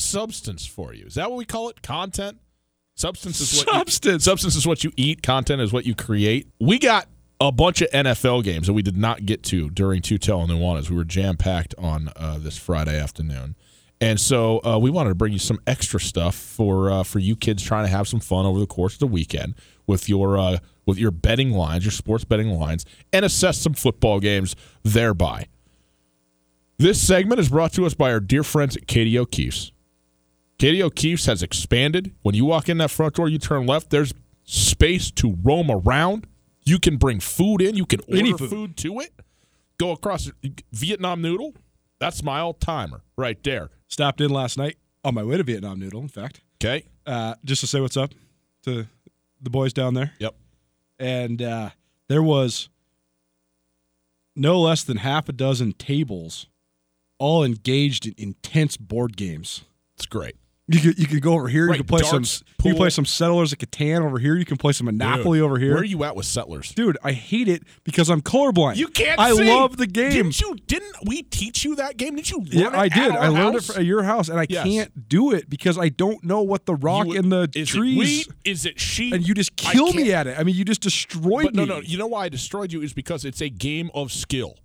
substance 0.00 0.66
for 0.66 0.94
you. 0.94 1.06
Is 1.06 1.14
that 1.14 1.30
what 1.30 1.36
we 1.36 1.44
call 1.44 1.68
it? 1.68 1.82
Content? 1.82 2.38
Substance 2.96 3.40
is 3.40 3.58
what 3.58 3.74
Substance. 3.74 4.26
You, 4.26 4.30
substance 4.30 4.56
is 4.56 4.66
what 4.66 4.84
you 4.84 4.92
eat. 4.96 5.22
Content 5.22 5.62
is 5.62 5.72
what 5.72 5.86
you 5.86 5.94
create. 5.94 6.48
We 6.60 6.78
got 6.78 7.08
a 7.40 7.50
bunch 7.50 7.80
of 7.80 7.90
NFL 7.90 8.44
games 8.44 8.66
that 8.66 8.74
we 8.74 8.82
did 8.82 8.96
not 8.96 9.24
get 9.24 9.42
to 9.44 9.70
during 9.70 10.02
Two 10.02 10.18
Tutel 10.18 10.42
and 10.42 10.50
Nuanez. 10.50 10.90
We 10.90 10.96
were 10.96 11.04
jam 11.04 11.36
packed 11.36 11.74
on 11.78 12.10
uh, 12.16 12.38
this 12.38 12.58
Friday 12.58 12.98
afternoon, 12.98 13.56
and 14.00 14.20
so 14.20 14.60
uh, 14.64 14.78
we 14.78 14.90
wanted 14.90 15.10
to 15.10 15.14
bring 15.14 15.32
you 15.32 15.38
some 15.38 15.58
extra 15.66 15.98
stuff 15.98 16.34
for 16.34 16.90
uh, 16.90 17.02
for 17.02 17.18
you 17.18 17.36
kids 17.36 17.62
trying 17.62 17.86
to 17.86 17.90
have 17.90 18.06
some 18.06 18.20
fun 18.20 18.44
over 18.44 18.58
the 18.58 18.66
course 18.66 18.94
of 18.94 18.98
the 18.98 19.06
weekend 19.06 19.54
with 19.86 20.08
your 20.08 20.36
uh, 20.36 20.58
with 20.84 20.98
your 20.98 21.10
betting 21.10 21.52
lines, 21.52 21.84
your 21.84 21.92
sports 21.92 22.24
betting 22.24 22.50
lines, 22.50 22.84
and 23.12 23.24
assess 23.24 23.58
some 23.58 23.72
football 23.72 24.20
games 24.20 24.54
thereby. 24.82 25.46
This 26.76 27.00
segment 27.00 27.40
is 27.40 27.48
brought 27.48 27.72
to 27.74 27.84
us 27.84 27.94
by 27.94 28.10
our 28.12 28.20
dear 28.20 28.42
friends 28.42 28.76
at 28.76 28.86
Katie 28.86 29.18
O'Keefe's. 29.18 29.72
Katie 30.60 30.82
O'Keefe's 30.82 31.24
has 31.24 31.42
expanded. 31.42 32.14
When 32.20 32.34
you 32.34 32.44
walk 32.44 32.68
in 32.68 32.76
that 32.78 32.90
front 32.90 33.14
door, 33.14 33.30
you 33.30 33.38
turn 33.38 33.64
left, 33.66 33.88
there's 33.88 34.12
space 34.44 35.10
to 35.12 35.38
roam 35.42 35.70
around. 35.70 36.26
You 36.64 36.78
can 36.78 36.98
bring 36.98 37.18
food 37.18 37.62
in, 37.62 37.76
you 37.76 37.86
can 37.86 38.00
order 38.06 38.36
food. 38.36 38.50
food. 38.50 38.76
to 38.76 39.00
it. 39.00 39.10
Go 39.78 39.92
across 39.92 40.30
Vietnam 40.70 41.22
noodle. 41.22 41.54
That's 41.98 42.22
my 42.22 42.40
all 42.40 42.52
timer 42.52 43.00
right 43.16 43.42
there. 43.42 43.70
Stopped 43.88 44.20
in 44.20 44.28
last 44.30 44.58
night 44.58 44.76
on 45.02 45.14
my 45.14 45.22
way 45.22 45.38
to 45.38 45.42
Vietnam 45.42 45.78
Noodle, 45.80 46.02
in 46.02 46.08
fact, 46.08 46.42
Okay. 46.62 46.84
uh, 47.06 47.36
just 47.42 47.62
to 47.62 47.66
say 47.66 47.80
what's 47.80 47.96
up 47.96 48.12
to 48.64 48.86
the 49.40 49.48
boys 49.50 49.72
down 49.72 49.94
there. 49.94 50.12
Yep. 50.18 50.34
And 50.98 51.40
uh, 51.40 51.70
there 52.08 52.22
was 52.22 52.68
no 54.36 54.60
less 54.60 54.84
than 54.84 54.98
half 54.98 55.26
a 55.30 55.32
dozen 55.32 55.72
tables 55.72 56.48
all 57.18 57.42
engaged 57.42 58.06
in 58.06 58.14
intense 58.18 58.76
board 58.76 59.16
games. 59.16 59.62
It's 59.96 60.04
great. 60.04 60.36
You 60.72 60.78
could 60.80 60.98
you 60.98 61.06
could 61.06 61.20
go 61.20 61.32
over 61.32 61.48
here. 61.48 61.66
Right, 61.66 61.78
you 61.78 61.82
could 61.82 61.88
play 61.88 62.00
darts, 62.02 62.30
some. 62.30 62.46
You 62.64 62.70
can 62.72 62.76
play 62.76 62.90
some 62.90 63.04
Settlers 63.04 63.52
of 63.52 63.58
Catan 63.58 64.02
over 64.04 64.18
here. 64.18 64.36
You 64.36 64.44
can 64.44 64.56
play 64.56 64.72
some 64.72 64.84
Monopoly 64.84 65.38
Dude, 65.38 65.44
over 65.46 65.58
here. 65.58 65.70
Where 65.72 65.80
are 65.80 65.84
you 65.84 66.04
at 66.04 66.14
with 66.14 66.26
Settlers? 66.26 66.72
Dude, 66.72 66.96
I 67.02 67.10
hate 67.12 67.48
it 67.48 67.62
because 67.82 68.08
I'm 68.08 68.20
colorblind. 68.20 68.76
You 68.76 68.86
can't 68.86 69.18
I 69.18 69.32
see. 69.32 69.48
love 69.52 69.78
the 69.78 69.86
game. 69.88 70.10
Didn't 70.12 70.40
you? 70.40 70.54
Didn't 70.66 70.94
we 71.06 71.22
teach 71.22 71.64
you 71.64 71.74
that 71.76 71.96
game? 71.96 72.14
Didn't 72.14 72.30
you? 72.30 72.42
Yeah, 72.46 72.68
it 72.68 72.74
I 72.74 72.88
did. 72.88 73.10
I 73.12 73.28
learned 73.28 73.54
house? 73.54 73.70
it 73.70 73.78
at 73.78 73.84
your 73.84 74.04
house, 74.04 74.28
and 74.28 74.38
I 74.38 74.46
Yes. 74.48 74.64
can't 74.64 75.08
do 75.08 75.32
it 75.32 75.50
because 75.50 75.76
I 75.76 75.88
don't 75.88 76.22
know 76.22 76.42
what 76.42 76.66
the 76.66 76.74
rock 76.76 77.06
You- 77.08 77.16
and 77.16 77.32
the 77.32 77.48
is 77.54 77.68
trees. 77.70 78.28
It? 78.28 78.34
Is 78.44 78.64
it 78.66 78.78
sheep? 78.78 79.12
and 79.12 79.26
you 79.26 79.34
just 79.34 79.56
kill 79.56 79.92
me 79.92 80.12
at 80.12 80.26
it. 80.28 80.38
I 80.38 80.44
mean, 80.44 80.54
you 80.54 80.64
just 80.64 80.82
destroyed 80.82 81.46
But 81.46 81.54
no, 81.56 81.64
no. 81.64 81.80
You 81.80 81.98
know 81.98 82.06
why 82.06 82.26
I 82.26 82.28
destroyed 82.28 82.72
you 82.72 82.80
is 82.82 82.92
because 82.92 83.24
it's 83.24 83.40
a 83.40 83.48
game 83.48 83.90
of 83.92 84.12
skill. 84.12 84.56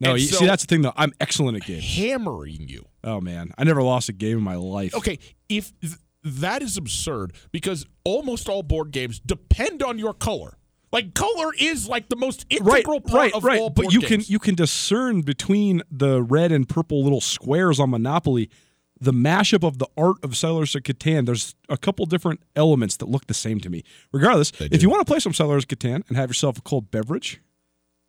No, 0.00 0.10
And 0.12 0.20
you, 0.20 0.26
so 0.28 0.36
see, 0.38 0.46
that's 0.46 0.62
the 0.64 0.68
thing, 0.74 0.82
though. 0.82 0.92
I'm 0.96 1.12
excellent 1.20 1.56
at 1.56 1.64
games. 1.66 1.84
hammering 1.96 2.68
you. 2.68 2.84
Oh 3.02 3.20
man, 3.20 3.52
I 3.56 3.64
never 3.64 3.82
lost 3.82 4.08
a 4.08 4.12
game 4.12 4.36
in 4.38 4.44
my 4.44 4.56
life. 4.56 4.94
Okay, 4.94 5.18
if 5.48 5.72
th- 5.80 5.94
that 6.24 6.60
is 6.62 6.76
absurd 6.76 7.32
because 7.52 7.86
almost 8.04 8.48
all 8.48 8.62
board 8.62 8.90
games 8.90 9.20
depend 9.20 9.82
on 9.82 9.98
your 9.98 10.12
color. 10.12 10.58
Like 10.92 11.14
color 11.14 11.52
is 11.58 11.88
like 11.88 12.08
the 12.08 12.16
most 12.16 12.46
Right, 12.60 12.78
integral 12.78 13.00
part 13.00 13.14
right, 13.20 13.32
of 13.34 13.44
right. 13.44 13.58
all 13.60 13.70
But 13.70 13.92
you 13.92 14.00
games. 14.00 14.26
can 14.26 14.32
you 14.32 14.38
can 14.38 14.54
discern 14.54 15.22
between 15.22 15.82
the 15.90 16.22
red 16.22 16.52
and 16.52 16.68
purple 16.68 17.02
little 17.02 17.20
squares 17.20 17.78
on 17.80 17.90
Monopoly. 17.90 18.50
The 18.98 19.12
mashup 19.12 19.62
of 19.66 19.78
the 19.78 19.86
art 19.96 20.16
of 20.22 20.36
Settlers 20.36 20.74
of 20.74 20.82
Catan. 20.84 21.26
There's 21.26 21.54
a 21.68 21.76
couple 21.76 22.06
different 22.06 22.40
elements 22.54 22.96
that 22.96 23.08
look 23.08 23.26
the 23.26 23.34
same 23.34 23.60
to 23.60 23.68
me. 23.68 23.82
Regardless, 24.12 24.52
if 24.58 24.82
you 24.82 24.88
want 24.88 25.06
to 25.06 25.10
play 25.10 25.18
some 25.20 25.34
Settlers 25.34 25.64
of 25.64 25.68
Catan 25.68 26.02
and 26.08 26.16
have 26.16 26.30
yourself 26.30 26.56
a 26.58 26.62
cold 26.62 26.90
beverage, 26.90 27.40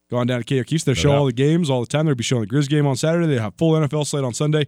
go 0.09 0.17
on 0.17 0.27
down 0.27 0.41
to 0.43 0.45
KO 0.45 0.63
Keys. 0.63 0.83
They 0.83 0.93
show 0.93 1.09
doubt. 1.09 1.17
all 1.17 1.25
the 1.25 1.33
games 1.33 1.69
all 1.69 1.81
the 1.81 1.87
time. 1.87 2.05
They'll 2.05 2.15
be 2.15 2.23
showing 2.23 2.41
the 2.43 2.47
Grizz 2.47 2.69
game 2.69 2.85
on 2.87 2.95
Saturday. 2.95 3.27
They 3.27 3.39
have 3.41 3.55
full 3.55 3.73
NFL 3.73 4.05
slate 4.07 4.23
on 4.23 4.33
Sunday. 4.33 4.67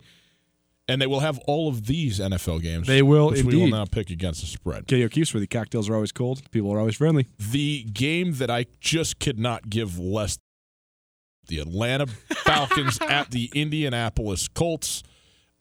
and 0.88 1.01
they 1.01 1.07
will 1.07 1.19
have 1.19 1.38
all 1.47 1.67
of 1.67 1.85
these 1.85 2.19
NFL 2.19 2.61
games. 2.61 2.88
They 2.88 3.01
will 3.01 3.29
which 3.29 3.44
we 3.44 3.55
will 3.55 3.67
now 3.67 3.85
pick 3.85 4.09
against 4.09 4.41
the 4.41 4.47
spread. 4.47 4.88
KO 4.88 5.07
Keys 5.07 5.33
where 5.33 5.41
the 5.41 5.47
cocktails 5.47 5.89
are 5.89 5.95
always 5.95 6.11
cold. 6.11 6.49
People 6.51 6.72
are 6.73 6.79
always 6.79 6.95
friendly. 6.95 7.28
The 7.38 7.83
game 7.83 8.33
that 8.33 8.49
I 8.49 8.66
just 8.81 9.19
could 9.19 9.38
not 9.39 9.69
give 9.69 9.99
less. 9.99 10.38
The 11.47 11.59
Atlanta 11.59 12.05
Falcons 12.07 12.99
at 13.07 13.31
the 13.31 13.49
Indianapolis 13.55 14.47
Colts. 14.47 15.03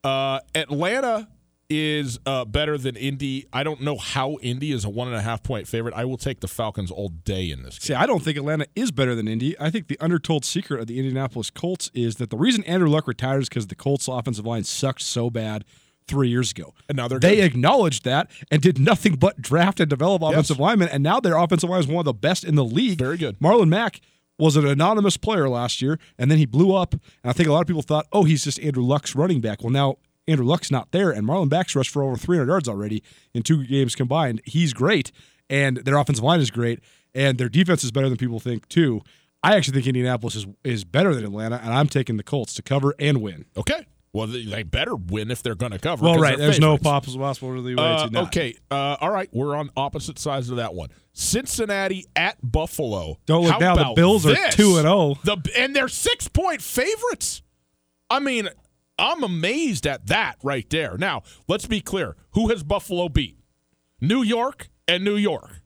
Uh, 0.03 0.39
Atlanta 0.55 1.27
is 1.69 2.17
uh, 2.25 2.45
better 2.45 2.77
than 2.77 2.95
Indy. 2.95 3.45
I 3.53 3.63
don't 3.63 3.81
know 3.81 3.97
how 3.97 4.37
Indy 4.41 4.71
is 4.71 4.85
a 4.85 4.89
one 4.89 5.07
and 5.07 5.15
a 5.15 5.21
half 5.21 5.43
point 5.43 5.67
favorite. 5.67 5.93
I 5.93 6.05
will 6.05 6.17
take 6.17 6.39
the 6.39 6.47
Falcons 6.47 6.89
all 6.91 7.09
day 7.09 7.49
in 7.51 7.61
this 7.63 7.77
game. 7.77 7.87
See, 7.87 7.93
I 7.93 8.05
don't 8.05 8.23
think 8.23 8.37
Atlanta 8.37 8.65
is 8.75 8.91
better 8.91 9.13
than 9.15 9.27
Indy. 9.27 9.55
I 9.59 9.69
think 9.69 9.87
the 9.87 9.99
undertold 9.99 10.45
secret 10.45 10.79
of 10.79 10.87
the 10.87 10.97
Indianapolis 10.97 11.49
Colts 11.51 11.91
is 11.93 12.15
that 12.15 12.29
the 12.31 12.37
reason 12.37 12.63
Andrew 12.63 12.89
Luck 12.89 13.07
retired 13.07 13.43
is 13.43 13.49
because 13.49 13.67
the 13.67 13.75
Colts 13.75 14.07
offensive 14.07 14.45
line 14.45 14.63
sucked 14.63 15.01
so 15.03 15.29
bad 15.29 15.63
three 16.07 16.29
years 16.29 16.49
ago. 16.51 16.73
And 16.87 16.95
now 16.95 17.07
they're 17.07 17.19
They 17.19 17.35
good. 17.35 17.45
acknowledged 17.45 18.03
that 18.05 18.31
and 18.49 18.61
did 18.63 18.79
nothing 18.79 19.13
but 19.15 19.39
draft 19.39 19.79
and 19.79 19.87
develop 19.87 20.23
offensive 20.23 20.59
linemen, 20.59 20.89
and 20.89 21.03
now 21.03 21.19
their 21.19 21.37
offensive 21.37 21.69
line 21.69 21.81
is 21.81 21.87
one 21.87 21.99
of 21.99 22.05
the 22.05 22.13
best 22.13 22.43
in 22.43 22.55
the 22.55 22.65
league. 22.65 22.97
Very 22.97 23.17
good. 23.17 23.37
Marlon 23.39 23.67
Mack 23.69 24.01
was 24.39 24.55
an 24.55 24.65
anonymous 24.65 25.17
player 25.17 25.47
last 25.47 25.83
year, 25.83 25.99
and 26.17 26.31
then 26.31 26.39
he 26.39 26.47
blew 26.47 26.73
up. 26.73 26.93
And 26.93 27.01
I 27.25 27.33
think 27.33 27.47
a 27.47 27.51
lot 27.53 27.61
of 27.61 27.67
people 27.67 27.83
thought, 27.83 28.07
oh, 28.11 28.23
he's 28.23 28.43
just 28.43 28.59
Andrew 28.61 28.83
Luck's 28.83 29.13
running 29.15 29.39
back. 29.39 29.61
Well, 29.61 29.69
now 29.71 29.97
Andrew 30.29 30.45
Luck's 30.45 30.71
not 30.71 30.91
there, 30.91 31.11
and 31.11 31.27
Marlon 31.27 31.49
Mack's 31.49 31.75
rushed 31.75 31.91
for 31.91 32.03
over 32.03 32.15
300 32.15 32.51
yards 32.51 32.69
already 32.69 33.03
in 33.33 33.43
two 33.43 33.65
games 33.65 33.95
combined. 33.95 34.41
He's 34.45 34.73
great, 34.73 35.11
and 35.49 35.77
their 35.77 35.97
offensive 35.97 36.23
line 36.23 36.39
is 36.39 36.51
great, 36.51 36.79
and 37.13 37.37
their 37.37 37.49
defense 37.49 37.83
is 37.83 37.91
better 37.91 38.09
than 38.09 38.17
people 38.17 38.39
think 38.39 38.67
too. 38.69 39.01
I 39.41 39.55
actually 39.55 39.75
think 39.75 39.87
Indianapolis 39.87 40.35
is 40.35 40.45
is 40.63 40.83
better 40.83 41.15
than 41.15 41.23
Atlanta, 41.23 41.59
and 41.63 41.73
I'm 41.73 41.87
taking 41.87 42.17
the 42.17 42.23
Colts 42.23 42.53
to 42.55 42.61
cover 42.61 42.93
and 42.99 43.21
win. 43.21 43.45
Okay. 43.57 43.87
Well, 44.11 44.25
they, 44.25 44.63
better 44.63 44.95
win 44.95 45.29
if 45.29 45.43
they're 45.43 45.53
going 45.53 45.71
to 45.71 45.77
cover. 45.77 46.03
Well, 46.03 46.17
right. 46.17 46.35
There's 46.35 46.59
no 46.59 46.79
possible 46.79 47.19
possibility 47.19 47.75
way 47.75 47.83
Uh, 47.83 48.09
okay. 48.23 48.55
Uh, 48.71 48.97
all 48.99 49.11
right. 49.11 49.29
We're 49.31 49.55
on 49.55 49.69
opposite 49.77 50.17
sides 50.17 50.49
of 50.49 50.57
that 50.57 50.73
one. 50.73 50.89
Cincinnati 51.13 52.07
at 52.15 52.37
Buffalo. 52.41 53.19
Don't 53.27 53.43
look 53.43 53.53
How 53.53 53.59
now. 53.59 53.89
The 53.89 53.93
Bills 53.93 54.25
are 54.25 54.33
this? 54.33 54.55
2 54.55 54.77
and 54.77 54.87
oh. 54.87 55.15
The 55.23 55.37
and 55.55 55.75
they're 55.75 55.87
six 55.87 56.27
point 56.27 56.61
favorites. 56.63 57.43
I 58.09 58.19
mean, 58.19 58.49
I'm 58.99 59.23
amazed 59.23 59.87
at 59.87 60.07
that 60.07 60.37
right 60.43 60.69
there. 60.69 60.97
Now, 60.97 61.23
let's 61.47 61.65
be 61.65 61.81
clear. 61.81 62.15
Who 62.31 62.49
has 62.49 62.63
Buffalo 62.63 63.09
beat? 63.09 63.37
New 64.01 64.21
York 64.21 64.69
and 64.87 65.03
New 65.03 65.15
York. 65.15 65.61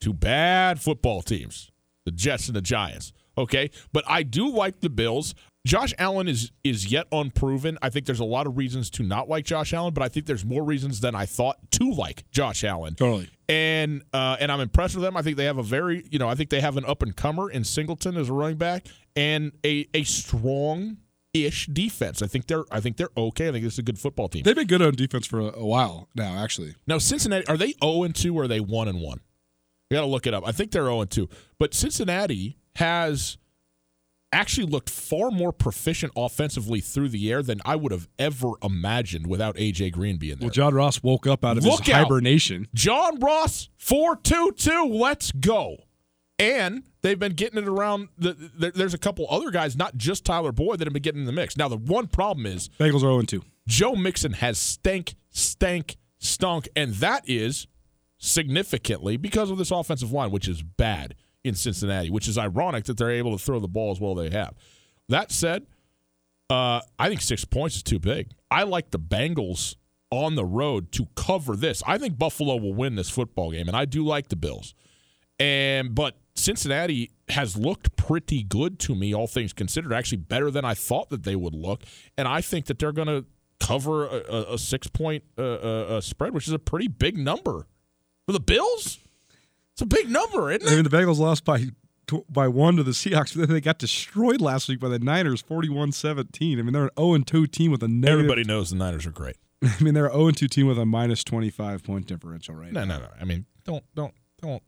Two 0.00 0.12
bad 0.12 0.80
football 0.80 1.22
teams. 1.22 1.70
The 2.04 2.10
Jets 2.10 2.48
and 2.48 2.56
the 2.56 2.62
Giants. 2.62 3.12
Okay. 3.38 3.70
But 3.92 4.04
I 4.06 4.22
do 4.22 4.48
like 4.48 4.80
the 4.80 4.90
Bills. 4.90 5.34
Josh 5.66 5.94
Allen 5.98 6.28
is 6.28 6.52
is 6.62 6.92
yet 6.92 7.06
unproven. 7.10 7.78
I 7.80 7.88
think 7.88 8.04
there's 8.04 8.20
a 8.20 8.24
lot 8.24 8.46
of 8.46 8.58
reasons 8.58 8.90
to 8.90 9.02
not 9.02 9.30
like 9.30 9.46
Josh 9.46 9.72
Allen, 9.72 9.94
but 9.94 10.02
I 10.02 10.08
think 10.08 10.26
there's 10.26 10.44
more 10.44 10.62
reasons 10.62 11.00
than 11.00 11.14
I 11.14 11.24
thought 11.24 11.56
to 11.72 11.90
like 11.90 12.30
Josh 12.30 12.64
Allen. 12.64 12.94
Totally. 12.94 13.30
And 13.48 14.02
uh, 14.12 14.36
and 14.40 14.52
I'm 14.52 14.60
impressed 14.60 14.94
with 14.94 15.04
them. 15.04 15.16
I 15.16 15.22
think 15.22 15.38
they 15.38 15.46
have 15.46 15.56
a 15.56 15.62
very 15.62 16.04
you 16.10 16.18
know 16.18 16.28
I 16.28 16.34
think 16.34 16.50
they 16.50 16.60
have 16.60 16.76
an 16.76 16.84
up 16.84 17.02
and 17.02 17.16
comer 17.16 17.50
in 17.50 17.64
Singleton 17.64 18.18
as 18.18 18.28
a 18.28 18.34
running 18.34 18.58
back 18.58 18.86
and 19.16 19.52
a 19.64 19.86
a 19.94 20.04
strong 20.04 20.98
ish 21.34 21.66
defense. 21.66 22.22
I 22.22 22.26
think 22.26 22.46
they're 22.46 22.64
I 22.70 22.80
think 22.80 22.96
they're 22.96 23.10
okay. 23.16 23.48
I 23.48 23.52
think 23.52 23.64
this 23.64 23.74
is 23.74 23.78
a 23.80 23.82
good 23.82 23.98
football 23.98 24.28
team. 24.28 24.44
They've 24.44 24.54
been 24.54 24.66
good 24.68 24.80
on 24.80 24.92
defense 24.94 25.26
for 25.26 25.40
a, 25.40 25.52
a 25.56 25.66
while 25.66 26.08
now, 26.14 26.42
actually. 26.42 26.74
Now 26.86 26.98
Cincinnati 26.98 27.46
are 27.48 27.56
they 27.56 27.74
0 27.82 28.04
and 28.04 28.14
2 28.14 28.38
or 28.38 28.44
are 28.44 28.48
they 28.48 28.60
1 28.60 28.88
and 28.88 29.00
1? 29.00 29.20
We 29.90 29.94
got 29.96 30.00
to 30.02 30.06
look 30.06 30.26
it 30.26 30.32
up. 30.32 30.44
I 30.46 30.52
think 30.52 30.70
they're 30.70 30.84
0 30.84 31.02
and 31.02 31.10
2. 31.10 31.28
But 31.58 31.74
Cincinnati 31.74 32.56
has 32.76 33.36
actually 34.32 34.66
looked 34.66 34.90
far 34.90 35.30
more 35.30 35.52
proficient 35.52 36.12
offensively 36.16 36.80
through 36.80 37.08
the 37.08 37.30
air 37.30 37.42
than 37.42 37.60
I 37.64 37.76
would 37.76 37.92
have 37.92 38.08
ever 38.18 38.52
imagined 38.62 39.26
without 39.28 39.54
AJ 39.56 39.92
Green 39.92 40.16
being 40.16 40.38
there. 40.38 40.46
Well, 40.46 40.52
John 40.52 40.74
Ross 40.74 41.02
woke 41.02 41.26
up 41.26 41.44
out 41.44 41.56
of 41.56 41.64
Look 41.64 41.84
his 41.84 41.94
out. 41.94 42.02
hibernation. 42.04 42.66
John 42.74 43.20
Ross 43.20 43.68
422. 43.78 44.86
Let's 44.92 45.30
go. 45.32 45.76
And 46.38 46.82
they've 47.02 47.18
been 47.18 47.32
getting 47.34 47.58
it 47.62 47.68
around. 47.68 48.08
The, 48.18 48.32
there- 48.58 48.72
there's 48.72 48.94
a 48.94 48.98
couple 48.98 49.26
other 49.30 49.50
guys, 49.50 49.76
not 49.76 49.96
just 49.96 50.24
Tyler 50.24 50.52
Boyd, 50.52 50.78
that 50.80 50.86
have 50.86 50.92
been 50.92 51.02
getting 51.02 51.20
in 51.20 51.26
the 51.26 51.32
mix. 51.32 51.56
Now, 51.56 51.68
the 51.68 51.76
one 51.76 52.06
problem 52.08 52.46
is 52.46 52.68
Bengals 52.80 52.96
are 52.96 53.00
0 53.12 53.22
2. 53.22 53.42
Joe 53.68 53.94
Mixon 53.94 54.32
has 54.34 54.58
stank, 54.58 55.14
stank, 55.30 55.96
stunk, 56.18 56.68
and 56.76 56.92
that 56.94 57.22
is 57.28 57.66
significantly 58.18 59.16
because 59.16 59.50
of 59.50 59.58
this 59.58 59.70
offensive 59.70 60.12
line, 60.12 60.30
which 60.30 60.48
is 60.48 60.62
bad 60.62 61.14
in 61.44 61.54
Cincinnati, 61.54 62.10
which 62.10 62.26
is 62.26 62.36
ironic 62.38 62.84
that 62.84 62.96
they're 62.96 63.10
able 63.10 63.36
to 63.36 63.42
throw 63.42 63.60
the 63.60 63.68
ball 63.68 63.90
as 63.92 64.00
well 64.00 64.18
as 64.18 64.30
they 64.30 64.36
have. 64.36 64.54
That 65.08 65.30
said, 65.30 65.66
uh, 66.50 66.80
I 66.98 67.08
think 67.08 67.20
six 67.20 67.44
points 67.44 67.76
is 67.76 67.82
too 67.82 67.98
big. 67.98 68.30
I 68.50 68.62
like 68.64 68.90
the 68.90 68.98
Bengals 68.98 69.76
on 70.10 70.34
the 70.34 70.44
road 70.44 70.90
to 70.92 71.06
cover 71.16 71.54
this. 71.56 71.82
I 71.86 71.98
think 71.98 72.18
Buffalo 72.18 72.56
will 72.56 72.74
win 72.74 72.96
this 72.96 73.10
football 73.10 73.50
game, 73.50 73.68
and 73.68 73.76
I 73.76 73.84
do 73.84 74.04
like 74.04 74.28
the 74.28 74.36
Bills. 74.36 74.74
And 75.38 75.94
but 75.94 76.16
Cincinnati 76.36 77.12
has 77.28 77.56
looked 77.56 77.96
pretty 77.96 78.42
good 78.42 78.78
to 78.80 78.94
me, 78.94 79.14
all 79.14 79.26
things 79.26 79.52
considered. 79.52 79.92
Actually, 79.92 80.18
better 80.18 80.50
than 80.50 80.64
I 80.64 80.74
thought 80.74 81.10
that 81.10 81.22
they 81.22 81.36
would 81.36 81.54
look, 81.54 81.82
and 82.18 82.26
I 82.26 82.40
think 82.40 82.66
that 82.66 82.78
they're 82.78 82.92
going 82.92 83.08
to 83.08 83.24
cover 83.60 84.06
a, 84.06 84.54
a, 84.54 84.58
six 84.58 84.88
point 84.88 85.22
uh, 85.38 85.42
uh, 85.42 85.46
uh, 85.46 86.00
spread, 86.00 86.34
which 86.34 86.46
is 86.48 86.52
a 86.52 86.58
pretty 86.58 86.88
big 86.88 87.16
number 87.16 87.66
for 88.26 88.32
the 88.32 88.40
Bills. 88.40 88.98
It's 89.72 89.82
a 89.82 89.86
big 89.86 90.10
number, 90.10 90.50
isn't 90.50 90.66
it? 90.66 90.72
I 90.72 90.74
mean, 90.74 90.84
the 90.84 90.90
Bengals 90.90 91.18
lost 91.18 91.44
by 91.44 91.66
by 92.28 92.48
one 92.48 92.76
to 92.76 92.82
the 92.82 92.90
Seahawks, 92.90 93.34
but 93.34 93.46
then 93.46 93.54
they 93.54 93.60
got 93.62 93.78
destroyed 93.78 94.40
last 94.40 94.68
week 94.68 94.78
by 94.80 94.88
the 94.88 94.98
Niners 94.98 95.40
41 95.40 95.92
17. 95.92 96.58
I 96.58 96.62
mean, 96.62 96.72
they're 96.72 96.84
an 96.84 96.90
0 96.98 97.18
2 97.18 97.46
team 97.46 97.70
with 97.70 97.82
a 97.82 97.88
negative. 97.88 98.20
Everybody 98.20 98.44
knows 98.44 98.70
the 98.70 98.76
Niners 98.76 99.06
are 99.06 99.10
great. 99.10 99.36
I 99.62 99.82
mean, 99.82 99.94
they're 99.94 100.06
an 100.06 100.12
0 100.12 100.30
2 100.32 100.48
team 100.48 100.66
with 100.66 100.78
a 100.78 100.84
minus 100.84 101.24
25 101.24 101.82
point 101.82 102.06
differential 102.06 102.54
right 102.54 102.72
No, 102.72 102.84
now. 102.84 102.98
no, 102.98 103.04
no. 103.04 103.10
I 103.20 103.24
mean, 103.24 103.46
don't, 103.64 103.84
don't, 103.94 104.12
don't. 104.42 104.62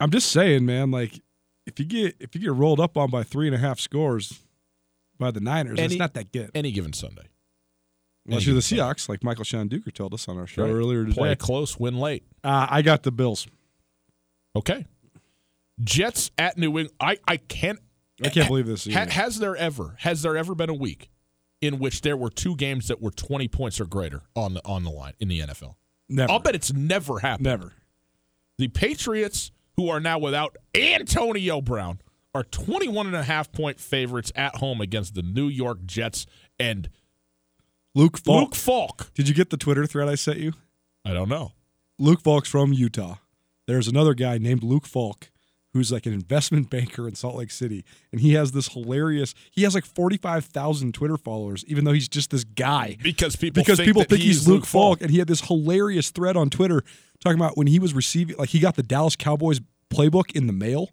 I'm 0.00 0.10
just 0.10 0.30
saying, 0.30 0.64
man, 0.66 0.90
like, 0.90 1.20
if 1.66 1.78
you 1.78 1.86
get 1.86 2.16
if 2.20 2.34
you 2.34 2.40
get 2.40 2.52
rolled 2.52 2.80
up 2.80 2.96
on 2.96 3.10
by 3.10 3.22
three 3.22 3.46
and 3.46 3.54
a 3.54 3.58
half 3.58 3.78
scores 3.80 4.40
by 5.18 5.30
the 5.30 5.40
Niners, 5.40 5.78
Any- 5.78 5.94
it's 5.94 5.98
not 5.98 6.14
that 6.14 6.32
good. 6.32 6.50
Any 6.54 6.72
given 6.72 6.92
Sunday, 6.92 7.28
Unless 8.26 8.46
you're 8.46 8.54
the 8.54 8.60
Seahawks, 8.60 9.08
like 9.08 9.22
Michael 9.22 9.44
Shanduker 9.44 9.92
told 9.92 10.12
us 10.14 10.28
on 10.28 10.36
our 10.38 10.46
show 10.46 10.64
Right. 10.64 10.70
earlier 10.72 11.04
play 11.06 11.30
today. 11.30 11.36
close, 11.36 11.78
win 11.78 11.98
late. 11.98 12.24
Uh, 12.42 12.66
I 12.70 12.82
got 12.82 13.02
the 13.02 13.12
Bills. 13.12 13.46
Okay. 14.56 14.86
Jets 15.82 16.30
at 16.38 16.56
New 16.56 16.66
England. 16.68 16.90
I, 17.00 17.18
I 17.26 17.36
can't. 17.36 17.80
I 18.24 18.28
can't 18.28 18.46
believe 18.46 18.66
this. 18.66 18.86
Ha- 18.92 19.06
has 19.10 19.38
there 19.40 19.56
ever 19.56 19.96
has 19.98 20.22
there 20.22 20.36
ever 20.36 20.54
been 20.54 20.70
a 20.70 20.74
week 20.74 21.10
in 21.60 21.78
which 21.80 22.02
there 22.02 22.16
were 22.16 22.30
two 22.30 22.54
games 22.56 22.86
that 22.88 23.00
were 23.02 23.10
20 23.10 23.48
points 23.48 23.80
or 23.80 23.86
greater 23.86 24.22
on 24.36 24.54
the 24.54 24.64
on 24.64 24.84
the 24.84 24.90
line 24.90 25.14
in 25.18 25.28
the 25.28 25.40
NFL? 25.40 25.74
Never. 26.08 26.30
I'll 26.30 26.38
bet 26.38 26.54
it's 26.54 26.72
never 26.72 27.18
happened. 27.20 27.44
Never. 27.46 27.72
The 28.58 28.68
Patriots, 28.68 29.50
who 29.76 29.88
are 29.88 30.00
now 30.00 30.18
without 30.18 30.56
Antonio 30.74 31.60
Brown, 31.60 32.00
are 32.34 32.44
21 32.44 33.06
and 33.06 33.16
a 33.16 33.22
half 33.22 33.52
point 33.52 33.78
favorites 33.78 34.32
at 34.34 34.56
home 34.56 34.80
against 34.80 35.14
the 35.14 35.22
New 35.22 35.48
York 35.48 35.84
Jets 35.86 36.26
and 36.58 36.88
Luke 37.94 38.18
Falk. 38.18 38.40
Luke 38.40 38.54
Falk. 38.54 39.14
Did 39.14 39.28
you 39.28 39.34
get 39.34 39.50
the 39.50 39.56
Twitter 39.56 39.86
thread 39.86 40.08
I 40.08 40.16
sent 40.16 40.38
you? 40.38 40.52
I 41.04 41.12
don't 41.12 41.28
know. 41.28 41.52
Luke 41.98 42.20
Falk's 42.22 42.48
from 42.48 42.72
Utah. 42.72 43.16
There's 43.66 43.86
another 43.88 44.14
guy 44.14 44.38
named 44.38 44.62
Luke 44.62 44.86
Falk 44.86 45.30
who's 45.74 45.92
like 45.92 46.06
an 46.06 46.14
investment 46.14 46.70
banker 46.70 47.06
in 47.06 47.14
Salt 47.14 47.34
Lake 47.34 47.50
City. 47.50 47.84
And 48.12 48.20
he 48.20 48.32
has 48.34 48.52
this 48.52 48.68
hilarious, 48.68 49.34
he 49.50 49.64
has 49.64 49.74
like 49.74 49.84
45,000 49.84 50.94
Twitter 50.94 51.18
followers, 51.18 51.64
even 51.66 51.84
though 51.84 51.92
he's 51.92 52.08
just 52.08 52.30
this 52.30 52.44
guy. 52.44 52.96
Because 53.02 53.36
people 53.36 53.62
Because 53.62 53.78
think 53.78 53.88
people 53.88 54.04
think 54.04 54.22
he's, 54.22 54.48
Luke 54.48 54.64
Falk. 54.64 54.98
Falk. 54.98 55.02
And 55.02 55.10
he 55.10 55.18
had 55.18 55.28
this 55.28 55.42
hilarious 55.42 56.10
thread 56.10 56.36
on 56.36 56.48
Twitter 56.48 56.82
talking 57.22 57.38
about 57.38 57.56
when 57.58 57.66
he 57.66 57.78
was 57.78 57.92
receiving, 57.92 58.36
like 58.36 58.50
he 58.50 58.60
got 58.60 58.76
the 58.76 58.82
Dallas 58.82 59.16
Cowboys 59.16 59.60
playbook 59.90 60.34
in 60.34 60.46
the 60.46 60.52
mail 60.52 60.88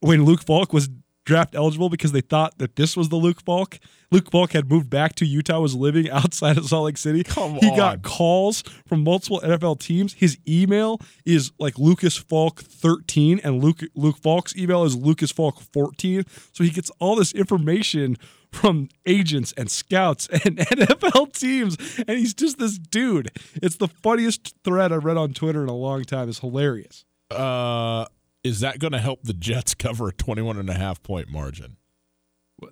when 0.00 0.24
Luke 0.24 0.42
Falk 0.42 0.72
was 0.72 0.88
draft 1.24 1.54
eligible 1.54 1.88
because 1.88 2.12
they 2.12 2.20
thought 2.20 2.58
that 2.58 2.76
this 2.76 2.96
was 2.96 3.08
the 3.08 3.16
Luke 3.16 3.42
Falk. 3.44 3.78
Luke 4.10 4.30
Falk 4.30 4.52
had 4.52 4.70
moved 4.70 4.90
back 4.90 5.14
to 5.16 5.26
Utah, 5.26 5.60
was 5.60 5.74
living 5.74 6.10
outside 6.10 6.56
of 6.58 6.66
Salt 6.66 6.84
Lake 6.86 6.98
City. 6.98 7.24
Come 7.24 7.56
he 7.56 7.70
on. 7.70 7.76
got 7.76 8.02
calls 8.02 8.62
from 8.86 9.02
multiple 9.02 9.40
NFL 9.40 9.80
teams. 9.80 10.14
His 10.14 10.38
email 10.46 11.00
is 11.24 11.50
like 11.58 11.78
Lucas 11.78 12.16
Falk 12.16 12.60
13, 12.60 13.40
and 13.42 13.62
Luke 13.62 13.80
Luke 13.94 14.18
Falk's 14.18 14.56
email 14.56 14.84
is 14.84 14.96
Lucas 14.96 15.32
Falk 15.32 15.60
14. 15.60 16.24
So 16.52 16.62
he 16.62 16.70
gets 16.70 16.90
all 17.00 17.16
this 17.16 17.32
information 17.32 18.16
from 18.52 18.88
agents 19.04 19.52
and 19.56 19.70
scouts 19.70 20.28
and 20.44 20.58
NFL 20.58 21.32
teams, 21.32 21.76
and 22.06 22.18
he's 22.18 22.34
just 22.34 22.58
this 22.58 22.78
dude. 22.78 23.30
It's 23.54 23.76
the 23.76 23.88
funniest 23.88 24.54
thread 24.62 24.92
I 24.92 24.96
read 24.96 25.16
on 25.16 25.32
Twitter 25.32 25.62
in 25.62 25.68
a 25.68 25.74
long 25.74 26.04
time. 26.04 26.28
It's 26.28 26.38
hilarious. 26.38 27.04
Uh, 27.30 28.06
is 28.44 28.60
that 28.60 28.78
going 28.78 28.92
to 28.92 28.98
help 28.98 29.22
the 29.24 29.32
Jets 29.32 29.74
cover 29.74 30.08
a 30.08 30.12
21 30.12 30.58
and 30.58 30.70
a 30.70 30.74
half 30.74 31.02
point 31.02 31.28
margin? 31.28 31.76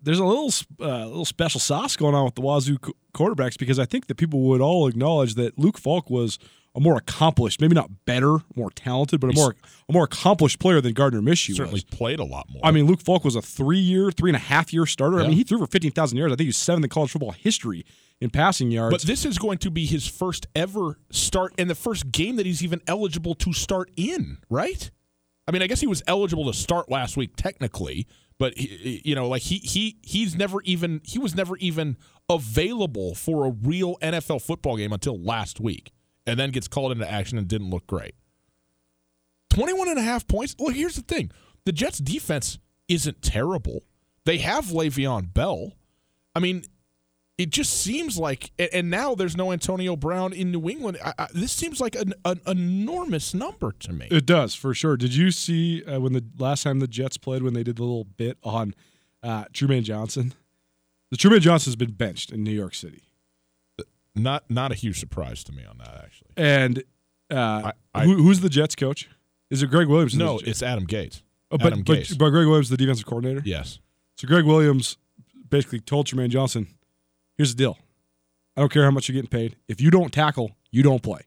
there's 0.02 0.18
a 0.18 0.24
little 0.24 0.50
uh, 0.80 1.06
little 1.06 1.24
special 1.24 1.60
sauce 1.60 1.96
going 1.96 2.14
on 2.14 2.24
with 2.24 2.34
the 2.34 2.40
Wazoo 2.40 2.78
qu- 2.78 2.94
quarterbacks 3.14 3.58
because 3.58 3.78
I 3.78 3.84
think 3.84 4.06
that 4.06 4.16
people 4.16 4.40
would 4.42 4.60
all 4.60 4.86
acknowledge 4.86 5.34
that 5.34 5.58
Luke 5.58 5.78
Falk 5.78 6.08
was 6.08 6.38
a 6.74 6.80
more 6.80 6.96
accomplished, 6.96 7.60
maybe 7.60 7.74
not 7.74 7.90
better, 8.06 8.38
more 8.54 8.70
talented, 8.70 9.20
but 9.20 9.30
a 9.30 9.34
more 9.34 9.54
a 9.88 9.92
more 9.92 10.04
accomplished 10.04 10.58
player 10.58 10.80
than 10.80 10.94
Gardner 10.94 11.20
Minshew 11.20 11.54
Certainly 11.56 11.72
was. 11.72 11.84
played 11.84 12.20
a 12.20 12.24
lot 12.24 12.46
more. 12.50 12.62
I 12.64 12.70
mean, 12.70 12.86
Luke 12.86 13.02
Falk 13.02 13.24
was 13.24 13.36
a 13.36 13.42
three 13.42 13.78
year, 13.78 14.10
three 14.10 14.30
and 14.30 14.36
a 14.36 14.40
half 14.40 14.72
year 14.72 14.86
starter. 14.86 15.20
I 15.20 15.24
mean, 15.24 15.36
he 15.36 15.44
threw 15.44 15.58
for 15.58 15.66
fifteen 15.66 15.92
thousand 15.92 16.18
yards. 16.18 16.32
I 16.32 16.36
think 16.36 16.46
he 16.46 16.48
was 16.48 16.56
seventh 16.56 16.84
in 16.84 16.90
college 16.90 17.10
football 17.10 17.32
history 17.32 17.84
in 18.20 18.30
passing 18.30 18.70
yards. 18.70 18.94
But 18.94 19.02
this 19.02 19.24
is 19.24 19.36
going 19.38 19.58
to 19.58 19.70
be 19.70 19.84
his 19.84 20.06
first 20.06 20.46
ever 20.54 20.96
start 21.10 21.52
and 21.58 21.68
the 21.68 21.74
first 21.74 22.10
game 22.12 22.36
that 22.36 22.46
he's 22.46 22.62
even 22.62 22.80
eligible 22.86 23.34
to 23.34 23.52
start 23.52 23.90
in, 23.96 24.38
right? 24.48 24.90
I 25.46 25.50
mean, 25.50 25.62
I 25.62 25.66
guess 25.66 25.80
he 25.80 25.86
was 25.86 26.02
eligible 26.06 26.50
to 26.50 26.56
start 26.56 26.90
last 26.90 27.16
week 27.16 27.34
technically, 27.36 28.06
but 28.38 28.56
he, 28.56 29.02
you 29.04 29.14
know, 29.14 29.28
like 29.28 29.42
he 29.42 29.58
he 29.58 29.98
he's 30.02 30.36
never 30.36 30.62
even 30.62 31.00
he 31.04 31.18
was 31.18 31.34
never 31.34 31.56
even 31.58 31.96
available 32.28 33.14
for 33.14 33.46
a 33.46 33.50
real 33.50 33.96
NFL 34.02 34.42
football 34.42 34.76
game 34.76 34.92
until 34.92 35.20
last 35.20 35.60
week 35.60 35.92
and 36.26 36.38
then 36.38 36.50
gets 36.50 36.68
called 36.68 36.92
into 36.92 37.10
action 37.10 37.38
and 37.38 37.48
didn't 37.48 37.70
look 37.70 37.86
great. 37.86 38.14
21 39.50 39.88
and 39.88 39.98
a 39.98 40.02
half 40.02 40.26
points. 40.26 40.54
Well, 40.58 40.72
here's 40.72 40.94
the 40.96 41.02
thing. 41.02 41.30
The 41.64 41.72
Jets 41.72 41.98
defense 41.98 42.58
isn't 42.88 43.22
terrible. 43.22 43.82
They 44.24 44.38
have 44.38 44.66
Le'Veon 44.66 45.32
Bell. 45.34 45.72
I 46.34 46.40
mean, 46.40 46.64
it 47.38 47.50
just 47.50 47.72
seems 47.72 48.18
like, 48.18 48.50
and- 48.58 48.68
and 48.72 48.90
now 48.90 49.14
there's 49.14 49.36
no 49.36 49.52
Antonio 49.52 49.96
Brown 49.96 50.32
in 50.32 50.50
New 50.52 50.68
England. 50.68 50.98
I, 51.04 51.12
I, 51.18 51.26
this 51.34 51.50
seems 51.52 51.80
like 51.80 51.94
an, 51.96 52.12
an 52.24 52.40
enormous 52.46 53.34
number 53.34 53.72
to 53.80 53.92
me. 53.92 54.06
It 54.10 54.26
does 54.26 54.54
for 54.54 54.74
sure. 54.74 54.96
Did 54.96 55.14
you 55.14 55.30
see 55.30 55.82
uh, 55.84 55.98
when 56.00 56.12
the 56.12 56.24
last 56.38 56.62
time 56.62 56.78
the 56.80 56.86
Jets 56.88 57.16
played 57.16 57.42
when 57.42 57.54
they 57.54 57.62
did 57.62 57.76
the 57.76 57.82
little 57.82 58.04
bit 58.04 58.36
on 58.42 58.74
uh, 59.22 59.44
Trumaine 59.52 59.82
Johnson? 59.84 60.34
The 61.10 61.16
Trumaine 61.16 61.40
Johnson's 61.40 61.76
been 61.76 61.92
benched 61.92 62.30
in 62.32 62.42
New 62.44 62.52
York 62.52 62.74
City. 62.74 63.02
Not 64.14 64.50
not 64.50 64.72
a 64.72 64.74
huge 64.74 65.00
surprise 65.00 65.42
to 65.44 65.52
me 65.52 65.64
on 65.64 65.78
that 65.78 66.02
actually. 66.04 66.32
And 66.36 66.82
uh, 67.30 67.72
I- 67.94 68.00
I- 68.00 68.04
who, 68.04 68.16
who's 68.22 68.40
the 68.40 68.50
Jets 68.50 68.74
coach? 68.76 69.08
Is 69.50 69.62
it 69.62 69.70
Gregg 69.70 69.88
Williams? 69.88 70.14
No, 70.14 70.38
it's 70.44 70.62
Adam 70.62 70.84
Gates. 70.84 71.22
oh, 71.50 71.58
but, 71.58 71.68
Adam 71.68 71.82
but, 71.82 71.98
Gase. 71.98 72.18
but 72.18 72.30
Gregg 72.30 72.46
Williams, 72.46 72.68
the 72.70 72.76
defensive 72.76 73.04
coordinator. 73.06 73.42
Yes. 73.44 73.78
So 74.16 74.26
Gregg 74.28 74.44
Williams 74.44 74.96
basically 75.50 75.80
told 75.80 76.06
Trumaine 76.06 76.30
Johnson, 76.30 76.68
"Here's 77.36 77.54
the 77.54 77.58
deal. 77.58 77.78
I 78.56 78.60
don't 78.60 78.72
care 78.72 78.84
how 78.84 78.90
much 78.90 79.08
you're 79.08 79.14
getting 79.14 79.30
paid. 79.30 79.56
If 79.68 79.80
you 79.80 79.90
don't 79.90 80.12
tackle, 80.12 80.52
you 80.70 80.82
don't 80.82 81.02
play." 81.02 81.20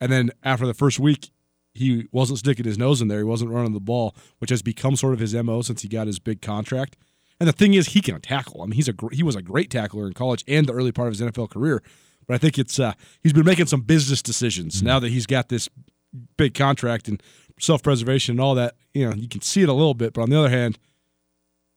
And 0.00 0.12
then 0.12 0.30
after 0.42 0.66
the 0.66 0.74
first 0.74 0.98
week, 0.98 1.30
he 1.74 2.08
wasn't 2.10 2.38
sticking 2.38 2.64
his 2.64 2.78
nose 2.78 3.00
in 3.00 3.08
there. 3.08 3.18
He 3.18 3.24
wasn't 3.24 3.50
running 3.50 3.72
the 3.72 3.80
ball, 3.80 4.14
which 4.38 4.50
has 4.50 4.62
become 4.62 4.96
sort 4.96 5.14
of 5.14 5.20
his 5.20 5.34
mo 5.34 5.62
since 5.62 5.82
he 5.82 5.88
got 5.88 6.06
his 6.06 6.18
big 6.18 6.40
contract. 6.40 6.96
And 7.38 7.48
the 7.48 7.52
thing 7.52 7.74
is, 7.74 7.88
he 7.88 8.00
can 8.00 8.20
tackle. 8.20 8.62
I 8.62 8.66
mean, 8.66 8.72
he's 8.72 8.88
a 8.88 8.94
he 9.12 9.22
was 9.22 9.36
a 9.36 9.42
great 9.42 9.70
tackler 9.70 10.06
in 10.06 10.14
college 10.14 10.44
and 10.48 10.66
the 10.66 10.72
early 10.72 10.92
part 10.92 11.08
of 11.08 11.18
his 11.18 11.20
NFL 11.20 11.50
career. 11.50 11.82
But 12.26 12.34
I 12.34 12.38
think 12.38 12.58
it's 12.58 12.80
uh, 12.80 12.94
he's 13.22 13.32
been 13.32 13.44
making 13.44 13.66
some 13.66 13.82
business 13.82 14.22
decisions 14.22 14.82
now 14.82 14.98
that 14.98 15.10
he's 15.10 15.26
got 15.26 15.48
this 15.48 15.68
big 16.36 16.54
contract 16.54 17.08
and 17.08 17.22
self 17.60 17.82
preservation 17.82 18.32
and 18.32 18.40
all 18.40 18.54
that. 18.54 18.74
You 18.94 19.08
know, 19.08 19.14
you 19.14 19.28
can 19.28 19.42
see 19.42 19.62
it 19.62 19.68
a 19.68 19.74
little 19.74 19.94
bit, 19.94 20.14
but 20.14 20.22
on 20.22 20.30
the 20.30 20.38
other 20.38 20.50
hand, 20.50 20.78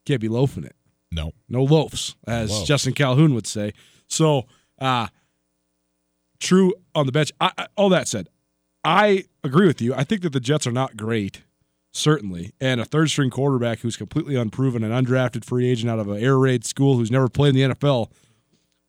can't 0.05 0.21
be 0.21 0.29
loafing 0.29 0.63
it. 0.63 0.75
No. 1.11 1.33
no 1.47 1.63
loafs, 1.65 2.15
as. 2.27 2.63
Justin 2.63 2.93
Calhoun 2.93 3.33
would 3.33 3.47
say. 3.47 3.73
So, 4.07 4.43
uh, 4.79 5.07
true 6.39 6.73
on 6.95 7.05
the 7.05 7.11
bench. 7.11 7.31
I, 7.39 7.51
I, 7.57 7.67
all 7.75 7.89
that 7.89 8.07
said, 8.07 8.29
I 8.83 9.25
agree 9.43 9.67
with 9.67 9.81
you. 9.81 9.93
I 9.93 10.03
think 10.03 10.21
that 10.21 10.33
the 10.33 10.39
Jets 10.39 10.65
are 10.67 10.71
not 10.71 10.95
great, 10.95 11.41
certainly, 11.91 12.53
and 12.61 12.79
a 12.79 12.85
third 12.85 13.09
string 13.09 13.29
quarterback 13.29 13.79
who's 13.79 13.97
completely 13.97 14.35
unproven, 14.35 14.83
an 14.83 14.91
undrafted 14.91 15.43
free 15.43 15.67
agent 15.69 15.89
out 15.89 15.99
of 15.99 16.07
an 16.09 16.23
air 16.23 16.37
raid 16.37 16.65
school 16.65 16.95
who's 16.95 17.11
never 17.11 17.27
played 17.27 17.55
in 17.55 17.69
the 17.69 17.75
NFL. 17.75 18.09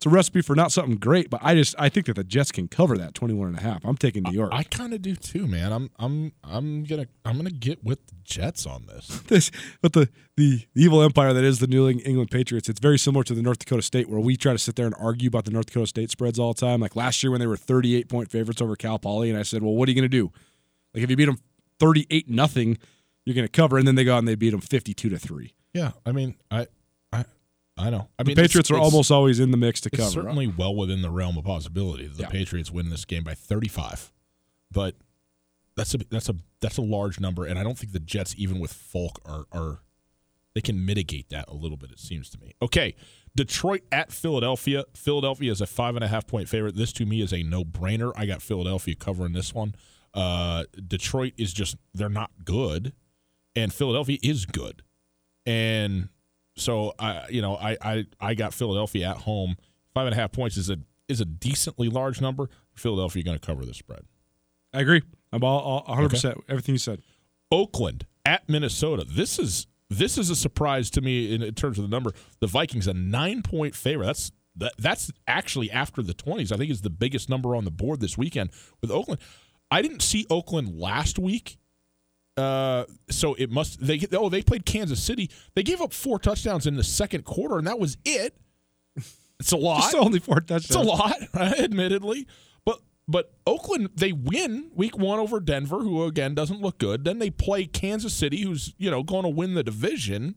It's 0.00 0.06
a 0.06 0.08
recipe 0.08 0.40
for 0.40 0.56
not 0.56 0.72
something 0.72 0.96
great, 0.96 1.28
but 1.28 1.40
I 1.42 1.54
just 1.54 1.74
I 1.78 1.90
think 1.90 2.06
that 2.06 2.14
the 2.14 2.24
Jets 2.24 2.50
can 2.50 2.68
cover 2.68 2.96
that 2.96 3.12
21 3.12 3.48
and 3.48 3.58
a 3.58 3.60
half. 3.60 3.84
I'm 3.84 3.98
taking 3.98 4.22
New 4.22 4.32
York. 4.32 4.48
I 4.50 4.62
kind 4.62 4.94
of 4.94 5.02
do 5.02 5.14
too, 5.14 5.46
man. 5.46 5.74
I'm 5.74 5.90
I'm 5.98 6.32
I'm 6.42 6.84
gonna 6.84 7.06
I'm 7.26 7.36
gonna 7.36 7.50
get 7.50 7.84
with 7.84 8.06
the 8.06 8.14
Jets 8.24 8.64
on 8.64 8.86
this. 8.86 9.20
this, 9.26 9.50
but 9.82 9.92
the, 9.92 10.08
the 10.38 10.64
evil 10.74 11.02
empire 11.02 11.34
that 11.34 11.44
is 11.44 11.58
the 11.58 11.66
New 11.66 11.86
England 11.86 12.30
Patriots, 12.30 12.70
it's 12.70 12.80
very 12.80 12.98
similar 12.98 13.22
to 13.24 13.34
the 13.34 13.42
North 13.42 13.58
Dakota 13.58 13.82
State, 13.82 14.08
where 14.08 14.20
we 14.20 14.38
try 14.38 14.54
to 14.54 14.58
sit 14.58 14.74
there 14.74 14.86
and 14.86 14.94
argue 14.98 15.28
about 15.28 15.44
the 15.44 15.50
North 15.50 15.66
Dakota 15.66 15.88
State 15.88 16.10
spreads 16.10 16.38
all 16.38 16.54
the 16.54 16.60
time. 16.62 16.80
Like 16.80 16.96
last 16.96 17.22
year 17.22 17.30
when 17.30 17.40
they 17.40 17.46
were 17.46 17.58
38 17.58 18.08
point 18.08 18.30
favorites 18.30 18.62
over 18.62 18.76
Cal 18.76 18.98
Poly, 18.98 19.28
and 19.28 19.38
I 19.38 19.42
said, 19.42 19.62
well, 19.62 19.74
what 19.74 19.86
are 19.86 19.92
you 19.92 20.00
going 20.00 20.10
to 20.10 20.16
do? 20.16 20.32
Like 20.94 21.04
if 21.04 21.10
you 21.10 21.16
beat 21.16 21.26
them 21.26 21.40
38 21.78 22.26
nothing, 22.30 22.78
you're 23.26 23.34
going 23.34 23.46
to 23.46 23.52
cover, 23.52 23.76
and 23.76 23.86
then 23.86 23.96
they 23.96 24.04
go 24.04 24.14
out 24.14 24.20
and 24.20 24.28
they 24.28 24.34
beat 24.34 24.52
them 24.52 24.62
52 24.62 25.10
to 25.10 25.18
three. 25.18 25.52
Yeah, 25.74 25.90
I 26.06 26.12
mean, 26.12 26.36
I 26.50 26.68
I 27.80 27.90
know. 27.90 28.08
I 28.18 28.22
The 28.22 28.28
mean, 28.28 28.36
Patriots 28.36 28.68
it's- 28.68 28.70
are 28.70 28.74
it's- 28.80 28.92
almost 28.92 29.10
always 29.10 29.40
in 29.40 29.50
the 29.50 29.56
mix 29.56 29.80
to 29.82 29.90
cover. 29.90 30.10
certainly 30.10 30.46
well 30.46 30.74
within 30.74 31.02
the 31.02 31.10
realm 31.10 31.36
of 31.38 31.44
possibility 31.44 32.06
that 32.06 32.16
the 32.16 32.22
Yeah. 32.24 32.28
Patriots 32.28 32.70
win 32.70 32.90
this 32.90 33.04
game 33.04 33.24
by 33.24 33.34
35, 33.34 34.12
but 34.70 34.96
that's 35.76 35.94
a 35.94 35.98
that's 36.10 36.28
a 36.28 36.34
that's 36.60 36.76
a 36.76 36.82
large 36.82 37.18
number, 37.20 37.46
and 37.46 37.58
I 37.58 37.62
don't 37.62 37.78
think 37.78 37.92
the 37.92 38.00
Jets, 38.00 38.34
even 38.36 38.58
with 38.60 38.72
Falk, 38.72 39.20
are 39.24 39.46
are 39.52 39.80
they 40.52 40.60
can 40.60 40.84
mitigate 40.84 41.28
that 41.30 41.44
a 41.48 41.54
little 41.54 41.76
bit. 41.76 41.90
It 41.92 42.00
seems 42.00 42.28
to 42.30 42.38
me. 42.40 42.54
Okay, 42.60 42.96
Detroit 43.36 43.82
at 43.92 44.10
Philadelphia. 44.12 44.84
Philadelphia 44.94 45.50
is 45.52 45.60
a 45.60 45.66
five 45.66 45.94
and 45.94 46.04
a 46.04 46.08
half 46.08 46.26
point 46.26 46.48
favorite. 46.48 46.74
This 46.74 46.92
to 46.94 47.06
me 47.06 47.20
is 47.22 47.32
a 47.32 47.42
no 47.44 47.64
brainer. 47.64 48.12
I 48.16 48.26
got 48.26 48.42
Philadelphia 48.42 48.94
covering 48.96 49.32
this 49.32 49.54
one. 49.54 49.74
Uh, 50.12 50.64
Detroit 50.86 51.34
is 51.36 51.52
just 51.52 51.76
they're 51.94 52.08
not 52.08 52.30
good, 52.44 52.92
and 53.54 53.72
Philadelphia 53.72 54.18
is 54.22 54.44
good, 54.44 54.82
and 55.46 56.08
so 56.56 56.94
I 56.98 57.28
you 57.28 57.42
know 57.42 57.56
I 57.56 57.76
I 57.80 58.06
I 58.20 58.34
got 58.34 58.54
Philadelphia 58.54 59.10
at 59.10 59.18
home. 59.18 59.56
Five 59.94 60.06
and 60.06 60.14
a 60.14 60.16
half 60.16 60.32
points 60.32 60.56
is 60.56 60.70
a 60.70 60.78
is 61.08 61.20
a 61.20 61.24
decently 61.24 61.88
large 61.88 62.20
number. 62.20 62.48
Philadelphia 62.74 63.22
going 63.22 63.38
to 63.38 63.44
cover 63.44 63.64
the 63.64 63.74
spread. 63.74 64.04
I 64.72 64.80
agree. 64.80 65.02
I'm 65.32 65.42
all, 65.42 65.60
all 65.60 65.96
100% 65.96 66.40
everything 66.48 66.74
you 66.74 66.78
said. 66.78 67.02
Oakland 67.50 68.06
at 68.24 68.48
Minnesota. 68.48 69.04
This 69.04 69.38
is 69.38 69.66
this 69.88 70.16
is 70.16 70.30
a 70.30 70.36
surprise 70.36 70.88
to 70.90 71.00
me 71.00 71.34
in, 71.34 71.42
in 71.42 71.54
terms 71.54 71.78
of 71.78 71.82
the 71.82 71.90
number. 71.90 72.12
The 72.38 72.46
Vikings 72.46 72.86
a 72.86 72.94
nine 72.94 73.42
point 73.42 73.74
favorite. 73.74 74.06
That's 74.06 74.32
that, 74.56 74.72
that's 74.78 75.10
actually 75.26 75.70
after 75.70 76.02
the 76.02 76.14
twenties. 76.14 76.52
I 76.52 76.56
think 76.56 76.70
is 76.70 76.82
the 76.82 76.90
biggest 76.90 77.28
number 77.28 77.56
on 77.56 77.64
the 77.64 77.70
board 77.70 78.00
this 78.00 78.16
weekend 78.16 78.50
with 78.80 78.90
Oakland. 78.90 79.20
I 79.70 79.82
didn't 79.82 80.02
see 80.02 80.26
Oakland 80.30 80.78
last 80.78 81.18
week, 81.18 81.58
uh, 82.40 82.86
so 83.10 83.34
it 83.34 83.50
must 83.50 83.84
they 83.84 84.00
oh 84.12 84.28
they 84.28 84.42
played 84.42 84.64
Kansas 84.64 85.02
City. 85.02 85.30
They 85.54 85.62
gave 85.62 85.80
up 85.80 85.92
four 85.92 86.18
touchdowns 86.18 86.66
in 86.66 86.76
the 86.76 86.84
second 86.84 87.24
quarter, 87.24 87.58
and 87.58 87.66
that 87.66 87.78
was 87.78 87.96
it. 88.04 88.36
It's 89.38 89.52
a 89.52 89.56
lot. 89.56 89.82
Just 89.82 89.96
only 89.96 90.18
four 90.18 90.40
touchdowns. 90.40 90.64
It's 90.66 90.74
a 90.74 90.80
lot, 90.80 91.16
admittedly. 91.58 92.26
But 92.64 92.80
but 93.08 93.32
Oakland 93.46 93.90
they 93.94 94.12
win 94.12 94.70
week 94.74 94.98
one 94.98 95.18
over 95.18 95.40
Denver, 95.40 95.78
who 95.78 96.04
again 96.04 96.34
doesn't 96.34 96.60
look 96.60 96.78
good. 96.78 97.04
Then 97.04 97.18
they 97.18 97.30
play 97.30 97.66
Kansas 97.66 98.14
City, 98.14 98.42
who's 98.42 98.74
you 98.78 98.90
know 98.90 99.02
going 99.02 99.22
to 99.22 99.30
win 99.30 99.54
the 99.54 99.62
division, 99.62 100.36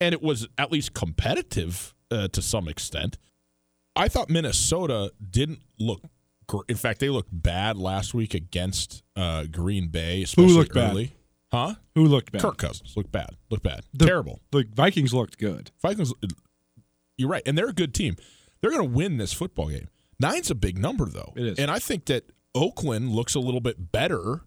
and 0.00 0.12
it 0.12 0.22
was 0.22 0.46
at 0.56 0.70
least 0.70 0.94
competitive 0.94 1.94
uh, 2.10 2.28
to 2.28 2.40
some 2.42 2.68
extent. 2.68 3.18
I 3.96 4.08
thought 4.08 4.30
Minnesota 4.30 5.12
didn't 5.30 5.60
look. 5.78 6.02
In 6.68 6.76
fact, 6.76 7.00
they 7.00 7.10
looked 7.10 7.30
bad 7.30 7.76
last 7.76 8.14
week 8.14 8.32
against 8.32 9.02
uh, 9.16 9.44
Green 9.44 9.88
Bay, 9.88 10.22
especially 10.22 10.54
looked 10.54 10.72
bad? 10.72 11.10
Huh? 11.50 11.74
Who 11.94 12.04
looked 12.04 12.30
bad? 12.32 12.42
Kirk 12.42 12.58
Cousins 12.58 12.94
looked 12.96 13.10
bad. 13.12 13.30
Looked 13.50 13.62
bad. 13.62 13.80
The- 13.94 14.06
Terrible. 14.06 14.40
The 14.50 14.64
Vikings 14.74 15.14
looked 15.14 15.38
good. 15.38 15.70
Vikings, 15.80 16.12
you're 17.16 17.28
right, 17.30 17.42
and 17.46 17.56
they're 17.56 17.68
a 17.68 17.72
good 17.72 17.94
team. 17.94 18.16
They're 18.60 18.70
going 18.70 18.82
to 18.86 18.94
win 18.94 19.16
this 19.16 19.32
football 19.32 19.68
game. 19.68 19.88
Nine's 20.20 20.50
a 20.50 20.54
big 20.54 20.76
number, 20.78 21.06
though. 21.06 21.32
It 21.36 21.46
is. 21.46 21.58
and 21.58 21.70
I 21.70 21.78
think 21.78 22.06
that 22.06 22.24
Oakland 22.54 23.10
looks 23.12 23.34
a 23.34 23.40
little 23.40 23.60
bit 23.60 23.92
better 23.92 24.40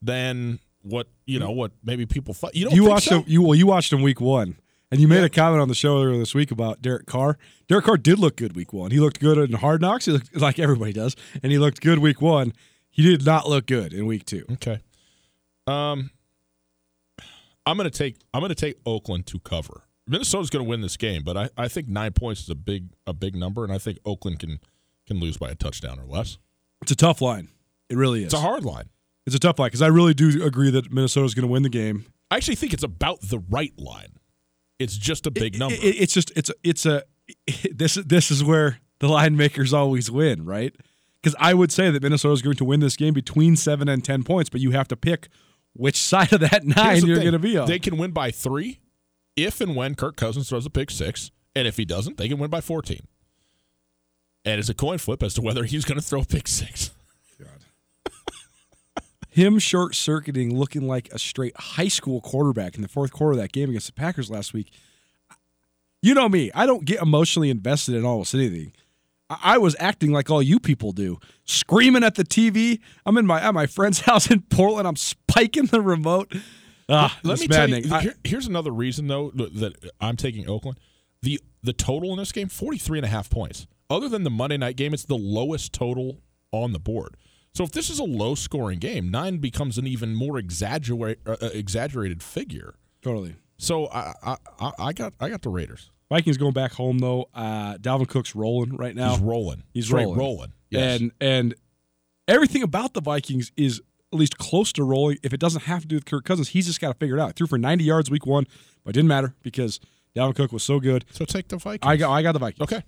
than 0.00 0.58
what 0.82 1.08
you 1.26 1.38
know 1.38 1.50
what 1.50 1.72
maybe 1.84 2.06
people 2.06 2.34
thought. 2.34 2.54
You 2.54 2.64
don't 2.66 2.74
you 2.74 2.82
think 2.82 2.90
watched 2.92 3.08
so? 3.08 3.18
him. 3.18 3.24
You 3.26 3.42
well, 3.42 3.54
you 3.54 3.66
watched 3.66 3.90
them 3.90 4.02
week 4.02 4.20
one, 4.20 4.56
and 4.90 5.00
you 5.00 5.08
made 5.08 5.24
a 5.24 5.28
comment 5.28 5.60
on 5.60 5.68
the 5.68 5.74
show 5.74 6.02
earlier 6.02 6.18
this 6.18 6.34
week 6.34 6.50
about 6.50 6.82
Derek 6.82 7.06
Carr. 7.06 7.36
Derek 7.68 7.84
Carr 7.84 7.96
did 7.96 8.18
look 8.18 8.36
good 8.36 8.54
week 8.56 8.72
one. 8.72 8.90
He 8.90 9.00
looked 9.00 9.20
good 9.20 9.38
in 9.38 9.52
Hard 9.56 9.80
Knocks. 9.80 10.06
He 10.06 10.12
looked 10.12 10.34
like 10.40 10.58
everybody 10.58 10.92
does, 10.92 11.14
and 11.42 11.52
he 11.52 11.58
looked 11.58 11.80
good 11.80 11.98
week 11.98 12.20
one. 12.22 12.52
He 12.90 13.02
did 13.02 13.24
not 13.26 13.48
look 13.48 13.66
good 13.66 13.92
in 13.92 14.06
week 14.06 14.24
two. 14.24 14.44
Okay. 14.52 14.80
Um, 15.66 16.10
I'm 17.66 17.76
going 17.76 17.88
to 17.90 17.96
take 17.96 18.16
I'm 18.34 18.40
going 18.40 18.50
to 18.50 18.54
take 18.54 18.76
Oakland 18.86 19.26
to 19.26 19.38
cover. 19.40 19.82
Minnesota's 20.06 20.50
going 20.50 20.64
to 20.64 20.68
win 20.68 20.80
this 20.80 20.96
game, 20.96 21.22
but 21.22 21.36
I, 21.36 21.48
I 21.56 21.68
think 21.68 21.88
nine 21.88 22.12
points 22.12 22.42
is 22.42 22.50
a 22.50 22.54
big 22.54 22.88
a 23.06 23.12
big 23.12 23.36
number, 23.36 23.62
and 23.64 23.72
I 23.72 23.78
think 23.78 23.98
Oakland 24.04 24.38
can 24.40 24.58
can 25.06 25.20
lose 25.20 25.36
by 25.36 25.50
a 25.50 25.54
touchdown 25.54 25.98
or 25.98 26.04
less. 26.06 26.38
It's 26.82 26.92
a 26.92 26.96
tough 26.96 27.20
line. 27.20 27.48
It 27.88 27.96
really 27.96 28.20
is. 28.20 28.26
It's 28.26 28.34
a 28.34 28.40
hard 28.40 28.64
line. 28.64 28.88
It's 29.26 29.36
a 29.36 29.38
tough 29.38 29.58
line 29.58 29.68
because 29.68 29.82
I 29.82 29.86
really 29.88 30.14
do 30.14 30.44
agree 30.44 30.70
that 30.70 30.92
Minnesota's 30.92 31.34
going 31.34 31.46
to 31.46 31.52
win 31.52 31.62
the 31.62 31.68
game. 31.68 32.06
I 32.30 32.36
actually 32.36 32.56
think 32.56 32.72
it's 32.72 32.82
about 32.82 33.20
the 33.20 33.38
right 33.50 33.72
line. 33.78 34.14
It's 34.80 34.96
just 34.96 35.26
a 35.26 35.30
big 35.30 35.54
It- 35.54 35.58
number. 35.58 35.76
it- 35.76 35.96
it's 36.00 36.12
just 36.14 36.32
it's 36.34 36.50
a, 36.50 36.54
it's 36.64 36.86
a 36.86 37.02
this 37.72 37.94
this 37.94 38.30
is 38.32 38.42
where 38.42 38.80
the 38.98 39.08
line 39.08 39.36
makers 39.36 39.72
always 39.72 40.10
win, 40.10 40.44
right? 40.44 40.74
Because 41.22 41.36
I 41.38 41.54
would 41.54 41.70
say 41.70 41.90
that 41.92 42.02
Minnesota 42.02 42.32
is 42.32 42.42
going 42.42 42.56
to 42.56 42.64
win 42.64 42.80
this 42.80 42.96
game 42.96 43.14
between 43.14 43.54
seven 43.54 43.88
and 43.88 44.04
ten 44.04 44.24
points, 44.24 44.50
but 44.50 44.60
you 44.60 44.72
have 44.72 44.88
to 44.88 44.96
pick 44.96 45.28
which 45.74 45.96
side 45.96 46.32
of 46.32 46.40
that 46.40 46.64
nine 46.64 47.04
you're 47.04 47.16
going 47.18 47.32
to 47.32 47.38
be 47.38 47.56
on. 47.56 47.66
They 47.66 47.78
can 47.78 47.96
win 47.96 48.12
by 48.12 48.30
three 48.30 48.80
if 49.36 49.60
and 49.60 49.74
when 49.74 49.94
Kirk 49.94 50.16
Cousins 50.16 50.48
throws 50.48 50.66
a 50.66 50.70
pick 50.70 50.90
six, 50.90 51.30
and 51.54 51.66
if 51.66 51.76
he 51.76 51.84
doesn't, 51.84 52.16
they 52.16 52.28
can 52.28 52.38
win 52.38 52.50
by 52.50 52.60
fourteen. 52.60 53.06
And 54.44 54.58
it's 54.58 54.68
a 54.68 54.74
coin 54.74 54.98
flip 54.98 55.22
as 55.22 55.34
to 55.34 55.40
whether 55.40 55.64
he's 55.64 55.84
going 55.84 55.98
to 55.98 56.04
throw 56.04 56.22
a 56.22 56.24
pick 56.24 56.48
six. 56.48 56.90
God. 57.38 58.14
him 59.30 59.58
short 59.58 59.94
circuiting, 59.94 60.58
looking 60.58 60.88
like 60.88 61.08
a 61.12 61.18
straight 61.18 61.56
high 61.56 61.88
school 61.88 62.20
quarterback 62.20 62.74
in 62.74 62.82
the 62.82 62.88
fourth 62.88 63.12
quarter 63.12 63.32
of 63.32 63.38
that 63.38 63.52
game 63.52 63.68
against 63.70 63.86
the 63.86 63.92
Packers 63.92 64.30
last 64.30 64.52
week. 64.52 64.72
You 66.02 66.14
know 66.14 66.28
me, 66.28 66.50
I 66.54 66.66
don't 66.66 66.84
get 66.84 67.00
emotionally 67.00 67.48
invested 67.48 67.94
in 67.94 68.04
almost 68.04 68.34
anything. 68.34 68.72
I 69.42 69.58
was 69.58 69.76
acting 69.78 70.12
like 70.12 70.30
all 70.30 70.42
you 70.42 70.58
people 70.60 70.92
do, 70.92 71.18
screaming 71.44 72.02
at 72.04 72.14
the 72.16 72.24
TV. 72.24 72.80
I'm 73.06 73.16
in 73.16 73.26
my 73.26 73.40
at 73.40 73.54
my 73.54 73.66
friend's 73.66 74.00
house 74.08 74.30
in 74.30 74.42
Portland. 74.42 74.86
I'm 74.88 74.96
spiking 74.96 75.66
the 75.66 75.80
remote. 75.80 76.32
Ah, 76.88 77.18
Let 77.22 77.40
me 77.40 77.46
tell 77.48 77.68
you. 77.70 77.82
here- 78.00 78.14
here's 78.24 78.46
another 78.46 78.70
reason 78.72 79.06
though 79.06 79.30
that 79.30 79.74
I'm 80.00 80.16
taking 80.16 80.48
Oakland. 80.48 80.78
The 81.22 81.40
the 81.62 81.72
total 81.72 82.10
in 82.12 82.18
this 82.18 82.32
game 82.32 82.48
43 82.48 82.98
and 82.98 83.06
a 83.06 83.08
half 83.08 83.30
points. 83.30 83.66
Other 83.88 84.08
than 84.08 84.24
the 84.24 84.30
Monday 84.30 84.56
night 84.56 84.76
game, 84.76 84.92
it's 84.94 85.04
the 85.04 85.16
lowest 85.16 85.72
total 85.72 86.18
on 86.50 86.72
the 86.72 86.78
board. 86.80 87.16
So 87.54 87.62
if 87.64 87.72
this 87.72 87.90
is 87.90 87.98
a 87.98 88.04
low 88.04 88.34
scoring 88.34 88.78
game, 88.78 89.10
nine 89.10 89.36
becomes 89.38 89.76
an 89.78 89.86
even 89.86 90.14
more 90.14 90.38
exaggerate, 90.38 91.18
uh, 91.26 91.36
uh, 91.40 91.50
exaggerated 91.52 92.22
figure. 92.22 92.74
totally. 93.02 93.36
So 93.58 93.86
I 93.92 94.14
I 94.60 94.72
I 94.78 94.92
got 94.92 95.12
I 95.20 95.28
got 95.28 95.42
the 95.42 95.50
Raiders. 95.50 95.90
Vikings 96.12 96.36
going 96.36 96.52
back 96.52 96.72
home 96.72 96.98
though. 96.98 97.28
Uh, 97.34 97.76
Dalvin 97.78 98.08
Cook's 98.08 98.34
rolling 98.36 98.76
right 98.76 98.94
now. 98.94 99.10
He's 99.12 99.20
rolling. 99.20 99.62
He's 99.72 99.86
Straight 99.86 100.04
rolling. 100.04 100.18
rolling. 100.18 100.52
Yes. 100.70 101.00
And 101.00 101.12
and 101.20 101.54
everything 102.28 102.62
about 102.62 102.92
the 102.94 103.00
Vikings 103.00 103.50
is 103.56 103.80
at 104.12 104.18
least 104.18 104.36
close 104.38 104.72
to 104.74 104.84
rolling. 104.84 105.18
If 105.22 105.32
it 105.32 105.40
doesn't 105.40 105.62
have 105.64 105.82
to 105.82 105.88
do 105.88 105.96
with 105.96 106.04
Kirk 106.04 106.24
Cousins, 106.24 106.48
he's 106.50 106.66
just 106.66 106.80
got 106.80 106.88
to 106.88 106.94
figure 106.98 107.16
it 107.16 107.20
out. 107.20 107.34
Threw 107.36 107.46
for 107.46 107.56
90 107.58 107.82
yards 107.84 108.10
week 108.10 108.26
one, 108.26 108.46
but 108.84 108.90
it 108.90 108.92
didn't 108.92 109.08
matter 109.08 109.34
because 109.42 109.80
Dalvin 110.14 110.34
Cook 110.36 110.52
was 110.52 110.62
so 110.62 110.80
good. 110.80 111.04
so 111.10 111.24
take 111.24 111.48
the 111.48 111.56
Vikings. 111.56 111.90
I 111.90 111.96
got 111.96 112.12
I 112.12 112.22
got 112.22 112.32
the 112.32 112.38
Vikings. 112.38 112.60
Okay. 112.70 112.82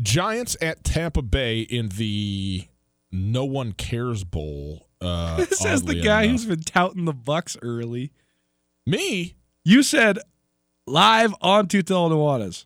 Giants 0.00 0.56
at 0.60 0.84
Tampa 0.84 1.22
Bay 1.22 1.60
in 1.60 1.88
the 1.88 2.64
No 3.10 3.44
One 3.44 3.72
Cares 3.72 4.24
Bowl. 4.24 4.86
Uh, 5.00 5.36
This 5.48 5.64
is 5.64 5.82
the 5.82 6.00
guy 6.00 6.22
enough. 6.22 6.32
who's 6.32 6.46
been 6.46 6.60
touting 6.62 7.04
the 7.06 7.12
Bucks 7.12 7.56
early. 7.62 8.12
me. 8.86 9.34
You 9.64 9.82
said 9.82 10.18
live 10.86 11.34
on 11.40 11.68
Two 11.68 11.82
Nuanez. 11.82 12.64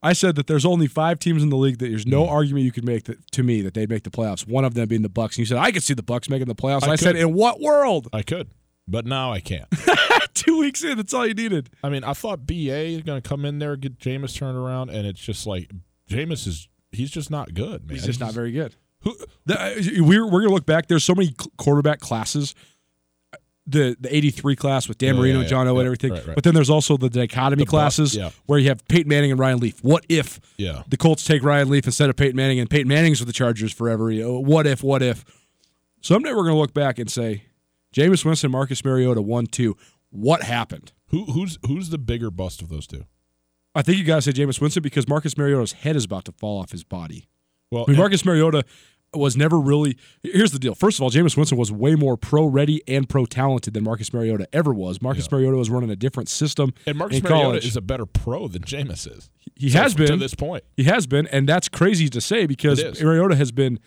I 0.00 0.12
said 0.12 0.36
that 0.36 0.46
there's 0.46 0.64
only 0.64 0.86
five 0.86 1.18
teams 1.18 1.42
in 1.42 1.48
the 1.50 1.56
league 1.56 1.78
that 1.78 1.88
there's 1.88 2.06
no 2.06 2.24
Hmm. 2.24 2.30
argument 2.32 2.64
you 2.64 2.72
could 2.72 2.84
make 2.84 3.04
that, 3.04 3.30
to 3.32 3.42
me 3.42 3.62
that 3.62 3.74
they'd 3.74 3.88
make 3.90 4.04
the 4.04 4.10
playoffs. 4.10 4.46
One 4.46 4.64
of 4.64 4.74
them 4.74 4.86
being 4.88 5.02
the 5.02 5.08
Bucks. 5.08 5.36
And 5.36 5.40
you 5.40 5.46
said 5.46 5.58
I 5.58 5.72
could 5.72 5.82
see 5.82 5.94
the 5.94 6.02
Bucks 6.04 6.28
making 6.28 6.46
the 6.46 6.54
playoffs. 6.54 6.82
And 6.82 6.90
I 6.90 6.94
I, 6.94 6.96
said, 6.96 7.16
in 7.16 7.34
what 7.34 7.60
world? 7.60 8.08
I 8.12 8.22
could, 8.22 8.48
but 8.86 9.06
now 9.06 9.32
I 9.32 9.40
can't. 9.40 9.66
Two 10.34 10.58
weeks 10.60 10.84
in, 10.84 10.96
that's 10.98 11.12
all 11.12 11.26
you 11.26 11.34
needed. 11.34 11.68
I 11.82 11.88
mean, 11.88 12.04
I 12.04 12.12
thought 12.12 12.46
BA 12.46 12.54
is 12.86 13.02
going 13.02 13.20
to 13.20 13.28
come 13.28 13.44
in 13.44 13.58
there 13.58 13.74
get 13.76 13.98
Jameis 13.98 14.36
turned 14.36 14.56
around, 14.56 14.90
and 14.90 15.04
it's 15.04 15.20
just 15.20 15.48
like 15.48 15.72
Jameis 16.08 16.46
is 16.46 16.68
he's 16.92 17.10
just 17.10 17.28
not 17.30 17.52
good, 17.54 17.86
man. 17.88 17.96
He's 17.96 18.06
just 18.06 18.20
not 18.20 18.32
very 18.32 18.52
good. 18.52 18.76
Who, 19.02 19.16
The- 19.46 19.60
uh, 19.60 19.74
we're 20.04 20.24
we're 20.26 20.42
gonna 20.42 20.54
look 20.54 20.64
back. 20.66 20.86
There's 20.86 21.04
so 21.04 21.14
many 21.16 21.34
quarterback 21.56 21.98
classes. 21.98 22.54
The 23.68 23.96
the 24.00 24.14
'83 24.14 24.56
class 24.56 24.88
with 24.88 24.98
Dan 24.98 25.16
Marino 25.16 25.36
yeah, 25.36 25.40
and 25.40 25.48
John 25.48 25.66
yeah, 25.66 25.72
O 25.72 25.76
and 25.76 25.84
yeah. 25.84 25.86
everything. 25.86 26.12
Right, 26.12 26.26
right. 26.26 26.34
But 26.34 26.44
then 26.44 26.54
there's 26.54 26.70
also 26.70 26.96
the 26.96 27.10
dichotomy 27.10 27.64
bu- 27.64 27.70
classes 27.70 28.14
yeah. 28.14 28.30
where 28.46 28.58
you 28.58 28.68
have 28.68 28.86
Peyton 28.88 29.08
Manning 29.08 29.30
and 29.30 29.38
Ryan 29.38 29.58
Leaf. 29.58 29.82
What 29.82 30.04
if 30.08 30.40
Yeah. 30.56 30.82
the 30.88 30.96
Colts 30.96 31.24
take 31.24 31.42
Ryan 31.42 31.68
Leaf 31.68 31.86
instead 31.86 32.10
of 32.10 32.16
Peyton 32.16 32.36
Manning 32.36 32.58
and 32.58 32.68
Peyton 32.68 32.88
Manning's 32.88 33.20
with 33.20 33.26
the 33.26 33.32
Chargers 33.32 33.72
forever? 33.72 34.10
You 34.10 34.22
know, 34.22 34.38
what 34.40 34.66
if? 34.66 34.82
What 34.82 35.02
if? 35.02 35.24
Someday 36.00 36.30
we're 36.30 36.44
going 36.44 36.54
to 36.54 36.60
look 36.60 36.74
back 36.74 36.98
and 36.98 37.10
say, 37.10 37.44
Jameis 37.94 38.24
Winston, 38.24 38.50
Marcus 38.50 38.84
Mariota, 38.84 39.22
one 39.22 39.46
two. 39.46 39.76
What 40.10 40.42
happened? 40.42 40.92
Who 41.08 41.24
who's 41.26 41.58
who's 41.66 41.90
the 41.90 41.98
bigger 41.98 42.30
bust 42.30 42.62
of 42.62 42.68
those 42.68 42.86
two? 42.86 43.04
I 43.74 43.82
think 43.82 43.98
you 43.98 44.04
got 44.04 44.16
to 44.16 44.22
say 44.22 44.32
Jameis 44.32 44.60
Winston 44.60 44.82
because 44.82 45.08
Marcus 45.08 45.36
Mariota's 45.36 45.72
head 45.72 45.96
is 45.96 46.04
about 46.04 46.24
to 46.24 46.32
fall 46.32 46.60
off 46.60 46.72
his 46.72 46.84
body. 46.84 47.28
Well, 47.70 47.84
I 47.86 47.92
mean, 47.92 47.98
Marcus 47.98 48.24
Mariota 48.24 48.64
was 49.14 49.36
never 49.36 49.58
really. 49.58 49.96
Here's 50.22 50.50
the 50.52 50.58
deal. 50.58 50.74
First 50.74 50.98
of 50.98 51.02
all, 51.02 51.10
Jameis 51.10 51.36
Winston 51.36 51.56
was 51.58 51.72
way 51.72 51.94
more 51.94 52.16
pro 52.16 52.44
ready 52.46 52.82
and 52.86 53.08
pro 53.08 53.24
talented 53.26 53.72
than 53.74 53.84
Marcus 53.84 54.12
Mariota 54.12 54.46
ever 54.52 54.72
was. 54.74 55.00
Marcus 55.00 55.24
Yeah. 55.30 55.36
Mariota 55.38 55.56
was 55.56 55.70
running 55.70 55.90
a 55.90 55.96
different 55.96 56.28
system. 56.28 56.72
and 56.86 56.98
Marcus 56.98 57.22
Mariota 57.22 57.42
college. 57.44 57.66
is 57.66 57.76
a 57.76 57.80
better 57.80 58.04
pro 58.06 58.48
than 58.48 58.62
Jameis 58.62 59.10
is. 59.10 59.30
He 59.56 59.70
So 59.70 59.78
has 59.80 59.94
been. 59.94 60.08
to 60.08 60.16
this 60.18 60.34
point. 60.34 60.62
He 60.76 60.84
has 60.84 61.06
been, 61.06 61.26
and 61.28 61.48
that's 61.48 61.68
crazy 61.68 62.08
to 62.10 62.20
say 62.20 62.46
because 62.46 62.82
Mariota 63.02 63.34
has 63.36 63.50
been 63.50 63.78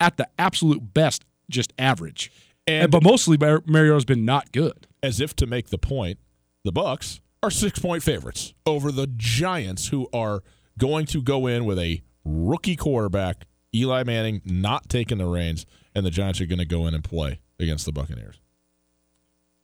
at 0.00 0.16
the 0.16 0.28
absolute 0.38 0.94
best, 0.94 1.24
just 1.50 1.72
average. 1.78 2.32
And 2.66 2.90
but 2.90 3.02
mostly 3.02 3.36
Mar- 3.36 3.62
Mariota's 3.66 4.04
been 4.04 4.24
not 4.24 4.50
good. 4.52 4.86
as 5.02 5.20
if 5.20 5.34
to 5.36 5.46
make 5.46 5.68
the 5.68 5.78
point, 5.78 6.18
the 6.64 6.72
Bucks 6.72 7.20
are 7.42 7.50
six 7.50 7.78
point 7.78 8.02
favorites 8.02 8.54
over 8.66 8.90
the 8.92 9.06
Giants, 9.06 9.88
who 9.88 10.08
are 10.12 10.42
going 10.78 11.06
to 11.06 11.22
go 11.22 11.46
in 11.46 11.64
with 11.64 11.78
a 11.78 12.02
rookie 12.24 12.76
quarterback, 12.76 13.46
Eli 13.74 14.02
Manning, 14.04 14.42
not 14.44 14.88
taking 14.88 15.18
the 15.18 15.26
reins, 15.26 15.66
and 15.94 16.04
the 16.04 16.10
Giants 16.10 16.40
are 16.40 16.46
going 16.46 16.58
to 16.58 16.64
go 16.64 16.86
in 16.86 16.94
and 16.94 17.04
play 17.04 17.40
against 17.58 17.86
the 17.86 17.92
Buccaneers. 17.92 18.40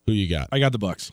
Who 0.07 0.13
you 0.13 0.29
got? 0.29 0.49
I 0.53 0.59
got 0.59 0.73
the 0.73 0.79
Bucks. 0.79 1.13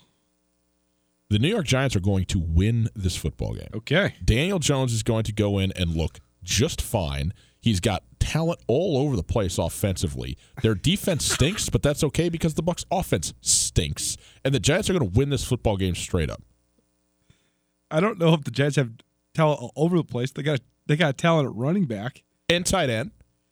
The 1.30 1.40
New 1.40 1.48
York 1.48 1.66
Giants 1.66 1.96
are 1.96 2.00
going 2.02 2.26
to 2.26 2.40
win 2.40 2.90
this 2.96 3.16
football 3.16 3.56
game. 3.56 3.70
Okay. 3.74 4.16
Daniel 4.24 4.60
Jones 4.60 4.94
is 4.94 5.02
going 5.02 5.24
to 5.24 5.32
go 5.32 5.58
in 5.58 5.72
and 5.76 5.96
look 5.96 6.20
just 6.44 6.82
fine. 6.82 7.34
He's 7.60 7.80
got 7.80 8.04
talent 8.20 8.60
all 8.68 8.98
over 8.98 9.16
the 9.16 9.24
place 9.24 9.58
offensively. 9.58 10.38
Their 10.62 10.76
defense 10.76 11.26
stinks, 11.26 11.70
but 11.70 11.82
that's 11.82 12.04
okay 12.04 12.30
because 12.30 12.54
the 12.54 12.62
Bucks 12.62 12.86
offense 12.92 13.34
stinks. 13.42 14.18
And 14.46 14.54
the 14.54 14.60
Giants 14.60 14.90
are 14.90 14.94
going 14.94 15.12
to 15.12 15.18
win 15.18 15.30
this 15.30 15.44
football 15.44 15.78
game 15.78 15.96
straight 15.96 16.30
up. 16.30 16.44
I 17.90 18.00
don't 18.00 18.20
know 18.20 18.34
if 18.34 18.44
the 18.44 18.52
Giants 18.52 18.76
have 18.76 18.92
talent 19.34 19.60
all 19.62 19.72
over 19.76 19.98
the 19.98 20.04
place. 20.04 20.32
They 20.32 20.44
got 20.44 20.60
they 20.86 20.96
got 20.96 21.18
talent 21.18 21.48
at 21.48 21.56
running 21.56 21.86
back. 21.86 22.24
And 22.54 22.66
tight 22.66 22.90
end. 22.90 23.12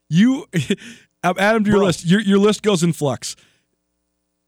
You, 0.09 0.45
I'm 1.23 1.35
Adam 1.37 1.63
to 1.63 1.69
your 1.69 1.79
Bro. 1.79 1.87
list. 1.87 2.05
Your 2.05 2.21
your 2.21 2.39
list 2.39 2.63
goes 2.63 2.83
in 2.83 2.93
flux. 2.93 3.35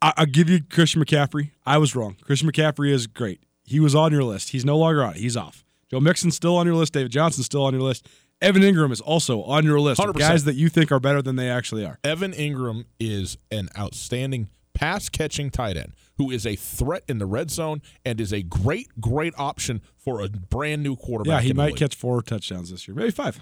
I, 0.00 0.12
I'll 0.16 0.26
give 0.26 0.48
you 0.50 0.62
Christian 0.62 1.02
McCaffrey. 1.02 1.50
I 1.64 1.78
was 1.78 1.96
wrong. 1.96 2.16
Christian 2.22 2.50
McCaffrey 2.50 2.90
is 2.90 3.06
great. 3.06 3.40
He 3.64 3.80
was 3.80 3.94
on 3.94 4.12
your 4.12 4.24
list. 4.24 4.50
He's 4.50 4.64
no 4.64 4.76
longer 4.76 5.02
on 5.02 5.14
it. 5.14 5.18
He's 5.18 5.36
off. 5.36 5.64
Joe 5.90 6.00
Mixon's 6.00 6.36
still 6.36 6.56
on 6.56 6.66
your 6.66 6.74
list. 6.74 6.92
David 6.92 7.12
Johnson's 7.12 7.46
still 7.46 7.64
on 7.64 7.72
your 7.72 7.82
list. 7.82 8.06
Evan 8.40 8.62
Engram 8.62 8.92
is 8.92 9.00
also 9.00 9.42
on 9.44 9.64
your 9.64 9.80
list 9.80 10.00
guys 10.16 10.44
that 10.44 10.54
you 10.54 10.68
think 10.68 10.92
are 10.92 11.00
better 11.00 11.22
than 11.22 11.36
they 11.36 11.48
actually 11.48 11.84
are. 11.86 11.98
Evan 12.04 12.32
Engram 12.32 12.84
is 13.00 13.38
an 13.50 13.68
outstanding 13.78 14.48
pass 14.74 15.08
catching 15.08 15.50
tight 15.50 15.76
end 15.76 15.92
who 16.18 16.30
is 16.30 16.44
a 16.46 16.56
threat 16.56 17.04
in 17.08 17.18
the 17.18 17.26
red 17.26 17.50
zone 17.50 17.80
and 18.04 18.20
is 18.20 18.32
a 18.32 18.42
great, 18.42 18.88
great 19.00 19.32
option 19.38 19.80
for 19.96 20.20
a 20.20 20.28
brand 20.28 20.82
new 20.82 20.96
quarterback. 20.96 21.42
Yeah, 21.42 21.46
he 21.46 21.52
might 21.54 21.76
catch 21.76 21.94
four 21.94 22.20
touchdowns 22.22 22.70
this 22.70 22.86
year, 22.86 22.94
maybe 22.94 23.10
five. 23.10 23.40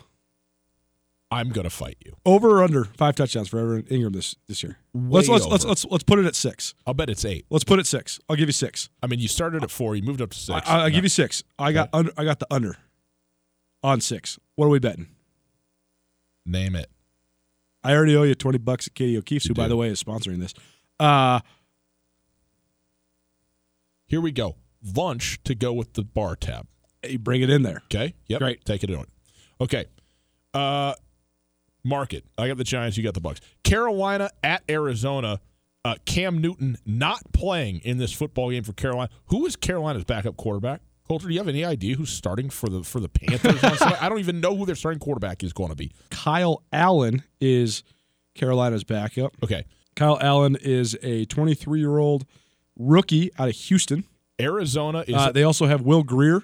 I'm 1.32 1.48
going 1.48 1.64
to 1.64 1.70
fight 1.70 1.96
you. 2.04 2.12
Over 2.26 2.58
or 2.60 2.62
under 2.62 2.84
five 2.84 3.14
touchdowns 3.16 3.48
for 3.48 3.58
Evan 3.58 3.82
Engram 3.84 4.12
this 4.14 4.34
this 4.48 4.62
year. 4.62 4.76
Way 4.92 5.18
let's 5.20 5.28
let's, 5.28 5.46
let's 5.46 5.64
let's 5.64 5.84
let's 5.86 6.04
put 6.04 6.18
it 6.18 6.26
at 6.26 6.34
six. 6.36 6.74
I'll 6.86 6.94
bet 6.94 7.08
it's 7.08 7.24
eight. 7.24 7.46
Let's 7.50 7.64
put 7.64 7.78
it 7.78 7.86
six. 7.86 8.20
I'll 8.28 8.36
give 8.36 8.48
you 8.48 8.52
six. 8.52 8.90
I 9.02 9.06
mean, 9.06 9.18
you 9.18 9.28
started 9.28 9.62
at 9.64 9.70
four, 9.70 9.96
you 9.96 10.02
moved 10.02 10.20
up 10.20 10.30
to 10.30 10.38
six. 10.38 10.68
I, 10.68 10.74
I'll 10.80 10.82
No. 10.88 10.90
give 10.90 11.04
you 11.04 11.08
six. 11.08 11.42
I 11.58 11.72
got 11.72 11.88
under. 11.92 12.12
I 12.16 12.24
got 12.24 12.38
the 12.38 12.46
under 12.50 12.76
on 13.82 14.00
six. 14.00 14.38
What 14.56 14.66
are 14.66 14.70
we 14.70 14.78
betting? 14.78 15.08
Name 16.44 16.76
it. 16.76 16.90
I 17.82 17.94
already 17.94 18.14
owe 18.16 18.22
you 18.24 18.34
twenty 18.34 18.58
bucks 18.58 18.86
at 18.88 18.94
Katie 18.94 19.16
O'Keefe's, 19.16 19.46
You 19.46 19.50
who 19.50 19.54
by 19.54 19.68
the 19.68 19.76
way 19.76 19.88
is 19.88 20.02
sponsoring 20.02 20.38
this. 20.38 20.54
Uh, 21.00 21.40
Here 24.06 24.20
we 24.20 24.32
go. 24.32 24.56
Lunch 24.94 25.38
to 25.44 25.54
go 25.54 25.72
with 25.72 25.94
the 25.94 26.02
bar 26.02 26.36
tab. 26.36 26.66
hey, 27.02 27.16
bring 27.16 27.40
it 27.42 27.50
in 27.50 27.62
there. 27.62 27.82
Okay. 27.86 28.14
Yep. 28.26 28.38
Great. 28.40 28.64
Take 28.64 28.84
it 28.84 28.90
on. 28.90 29.06
Okay. 29.60 29.86
Uh, 30.52 30.94
market. 31.84 32.24
I 32.38 32.48
got 32.48 32.56
the 32.56 32.64
Giants. 32.64 32.96
You 32.96 33.02
got 33.02 33.14
the 33.14 33.20
Bucks. 33.20 33.40
Carolina 33.64 34.30
at 34.42 34.62
Arizona. 34.68 35.40
Uh, 35.84 35.96
Cam 36.04 36.40
Newton 36.40 36.76
not 36.86 37.20
playing 37.32 37.80
in 37.80 37.98
this 37.98 38.12
football 38.12 38.50
game 38.50 38.62
for 38.62 38.72
Carolina. 38.72 39.10
Who 39.26 39.46
is 39.46 39.56
Carolina's 39.56 40.04
backup 40.04 40.36
quarterback? 40.36 40.80
Colter, 41.08 41.26
do 41.26 41.34
you 41.34 41.40
have 41.40 41.48
any 41.48 41.64
idea 41.64 41.96
who's 41.96 42.10
starting 42.10 42.50
for 42.50 42.68
the 42.68 42.84
for 42.84 43.00
the 43.00 43.08
Panthers? 43.08 43.60
I 43.82 44.08
don't 44.08 44.20
even 44.20 44.40
know 44.40 44.56
who 44.56 44.64
their 44.64 44.76
starting 44.76 45.00
quarterback 45.00 45.42
is 45.42 45.52
going 45.52 45.70
to 45.70 45.76
be. 45.76 45.90
Kyle 46.10 46.62
Allen 46.72 47.24
is 47.40 47.82
Carolina's 48.34 48.84
backup. 48.84 49.34
Okay. 49.42 49.64
Kyle 49.96 50.18
Allen 50.22 50.56
is 50.60 50.96
a 51.02 51.24
23 51.26 51.80
year 51.80 51.98
old 51.98 52.24
rookie 52.78 53.30
out 53.38 53.48
of 53.48 53.54
Houston. 53.56 54.04
Arizona 54.40 55.04
is 55.06 55.14
Uh, 55.16 55.32
they 55.32 55.42
also 55.42 55.66
have 55.66 55.82
Will 55.82 56.02
Grier, 56.04 56.42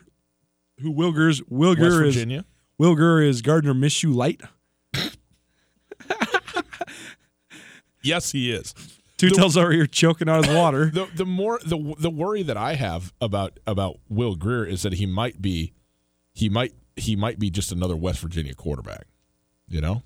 who 0.81 0.91
Will 0.91 1.13
Grier's 1.13 1.41
Will 1.49 1.75
Grier 1.77 2.05
is 2.05 2.17
Virginia. 2.17 2.45
Will 2.77 2.95
Grier 2.97 3.23
is 3.23 3.41
Gardner 3.41 3.73
Minshew 3.73 4.13
light. 4.15 4.41
Yes, 8.03 8.33
he 8.33 8.53
is. 8.53 8.75
Two 9.17 9.31
tells 9.31 9.57
over 9.57 9.73
here 9.73 9.87
choking 9.87 10.29
on 10.29 10.45
his 10.45 10.55
water. 10.55 10.87
the 10.95 11.07
the 11.15 11.27
more 11.27 11.59
the 11.65 11.95
the 11.99 12.11
worry 12.11 12.43
that 12.45 12.57
I 12.57 12.75
have 12.75 13.13
about 13.21 13.59
about 13.67 13.99
Will 14.09 14.37
Grier 14.37 14.65
is 14.65 14.83
that 14.83 14.95
he 14.95 15.07
might 15.07 15.43
be 15.43 15.73
he 16.33 16.49
might 16.49 16.73
he 16.97 17.17
might 17.17 17.39
be 17.39 17.51
just 17.51 17.73
another 17.73 17.97
West 17.97 18.21
Virginia 18.21 18.55
quarterback. 18.55 19.07
You 19.69 19.81
know. 19.81 20.03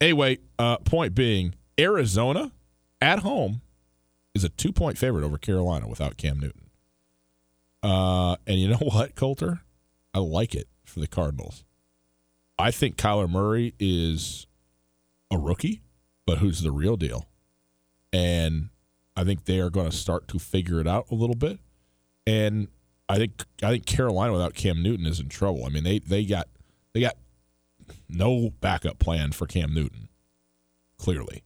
Anyway, 0.00 0.38
uh, 0.58 0.76
point 0.78 1.14
being, 1.14 1.54
Arizona 1.78 2.52
at 3.00 3.20
home 3.20 3.62
is 4.34 4.44
a 4.44 4.48
two 4.50 4.72
point 4.72 4.98
favorite 4.98 5.24
over 5.24 5.38
Carolina 5.38 5.88
without 5.88 6.16
Cam 6.16 6.38
Newton. 6.38 6.70
Uh, 7.82 8.36
and 8.46 8.58
you 8.58 8.68
know 8.68 8.76
what, 8.82 9.14
Colter? 9.14 9.60
I 10.12 10.18
like 10.18 10.54
it 10.54 10.68
for 10.84 11.00
the 11.00 11.06
Cardinals. 11.06 11.64
I 12.58 12.70
think 12.70 12.96
Kyler 12.96 13.28
Murray 13.28 13.74
is 13.80 14.46
a 15.30 15.38
rookie, 15.38 15.82
but 16.26 16.38
who's 16.38 16.62
the 16.62 16.70
real 16.72 16.96
deal? 16.96 17.26
And 18.12 18.70
I 19.16 19.24
think 19.24 19.44
they 19.44 19.60
are 19.60 19.70
going 19.70 19.90
to 19.90 19.96
start 19.96 20.28
to 20.28 20.38
figure 20.38 20.80
it 20.80 20.86
out 20.86 21.06
a 21.10 21.14
little 21.14 21.36
bit. 21.36 21.58
And 22.26 22.68
I 23.08 23.16
think 23.16 23.44
I 23.62 23.70
think 23.70 23.86
Carolina 23.86 24.32
without 24.32 24.54
Cam 24.54 24.82
Newton 24.82 25.06
is 25.06 25.20
in 25.20 25.28
trouble. 25.28 25.64
I 25.64 25.68
mean, 25.68 25.84
they 25.84 25.98
they 25.98 26.24
got 26.24 26.48
they 26.92 27.00
got 27.00 27.16
no 28.08 28.50
backup 28.60 28.98
plan 28.98 29.32
for 29.32 29.46
Cam 29.46 29.74
Newton, 29.74 30.08
clearly. 30.96 31.42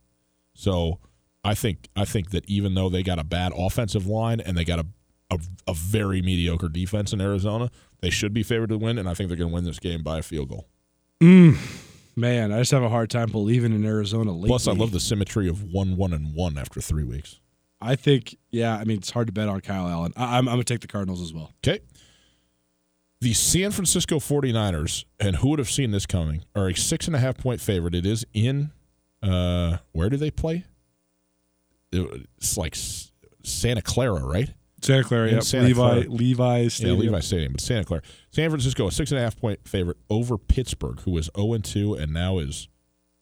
So 0.55 1.01
I 1.43 1.55
think 1.55 1.89
I 1.97 2.05
think 2.05 2.31
that 2.31 2.49
even 2.49 2.75
though 2.75 2.89
they 2.89 3.03
got 3.03 3.19
a 3.19 3.25
bad 3.25 3.53
offensive 3.57 4.07
line 4.07 4.41
and 4.41 4.57
they 4.57 4.65
got 4.65 4.79
a 4.79 4.87
a, 5.31 5.39
a 5.67 5.75
very 5.75 6.23
mediocre 6.23 6.69
defense 6.69 7.13
in 7.13 7.21
Arizona, 7.21 7.71
they 8.01 8.11
should 8.11 8.33
be 8.33 8.43
favored 8.43 8.71
to 8.71 8.79
win, 8.79 8.99
and 8.99 9.09
I 9.09 9.15
think 9.15 9.29
they're 9.29 9.37
going 9.37 9.51
to 9.51 9.55
win 9.55 9.65
this 9.65 9.79
game 9.79 10.03
by 10.03 10.19
a 10.19 10.23
field 10.23 10.49
goal. 10.49 10.69
Mm, 11.21 11.59
man, 12.19 12.53
I 12.53 12.59
just 12.59 12.71
have 12.73 12.83
a 12.83 12.89
hard 12.89 13.11
time 13.11 13.31
believing 13.31 13.73
in 13.73 13.85
Arizona 13.85 14.33
lately. 14.33 14.49
Plus, 14.49 14.67
I 14.69 14.73
love 14.73 14.93
the 14.93 15.01
symmetry 15.01 15.49
of 15.49 15.63
one, 15.63 15.97
one, 15.97 16.13
and 16.13 16.35
one 16.35 16.59
after 16.59 16.81
three 16.81 17.05
weeks. 17.05 17.41
I 17.81 17.95
think, 17.97 18.37
yeah, 18.51 18.77
I 18.77 18.85
mean, 18.85 18.99
it's 18.99 19.11
hard 19.11 19.29
to 19.29 19.33
bet 19.33 19.49
on 19.49 19.61
Kyle 19.61 19.87
Allen. 19.89 20.13
I, 20.17 20.39
I'm, 20.39 20.49
I'm 20.49 20.57
going 20.57 20.59
to 20.59 20.65
take 20.65 20.81
the 20.81 20.89
Cardinals 20.89 21.21
as 21.23 21.33
well. 21.33 21.53
Okay. 21.65 21.81
The 23.21 23.33
San 23.33 23.71
Francisco 23.71 24.19
49ers, 24.19 25.05
and 25.19 25.37
who 25.37 25.49
would 25.51 25.59
have 25.59 25.71
seen 25.71 25.91
this 25.91 26.07
coming, 26.07 26.45
are 26.55 26.69
a 26.69 26.75
six 26.75 27.07
and 27.07 27.17
a 27.17 27.19
half 27.19 27.37
point 27.37 27.61
favorite. 27.61 27.95
It 27.95 28.07
is 28.07 28.27
in, 28.33 28.71
uh, 29.23 29.79
where 29.93 30.09
do 30.09 30.17
they 30.17 30.31
play? 30.31 30.65
It's 31.91 32.57
like 32.57 32.77
Santa 33.43 33.83
Clara, 33.83 34.25
right? 34.25 34.51
Santa 34.81 35.05
Clara, 35.05 35.31
yep. 35.31 35.43
Santa 35.43 35.67
Levi, 35.67 35.75
Clara. 35.75 36.01
Levi 36.09 36.59
Yeah, 36.63 36.69
Stadium. 36.69 36.99
Levi 36.99 37.21
Stadium, 37.21 37.53
but 37.53 37.61
Santa 37.61 37.85
Clara. 37.85 38.03
San 38.31 38.51
Francisco, 38.51 38.87
a 38.87 38.93
six 38.93 39.11
and 39.11 39.19
a 39.19 39.23
half 39.23 39.37
point 39.37 39.67
favorite 39.67 39.97
over 40.09 40.39
Pittsburgh, 40.39 41.01
who 41.01 41.17
is 41.19 41.31
0 41.37 41.59
2 41.59 41.95
and 41.95 42.13
now 42.13 42.39
is 42.39 42.69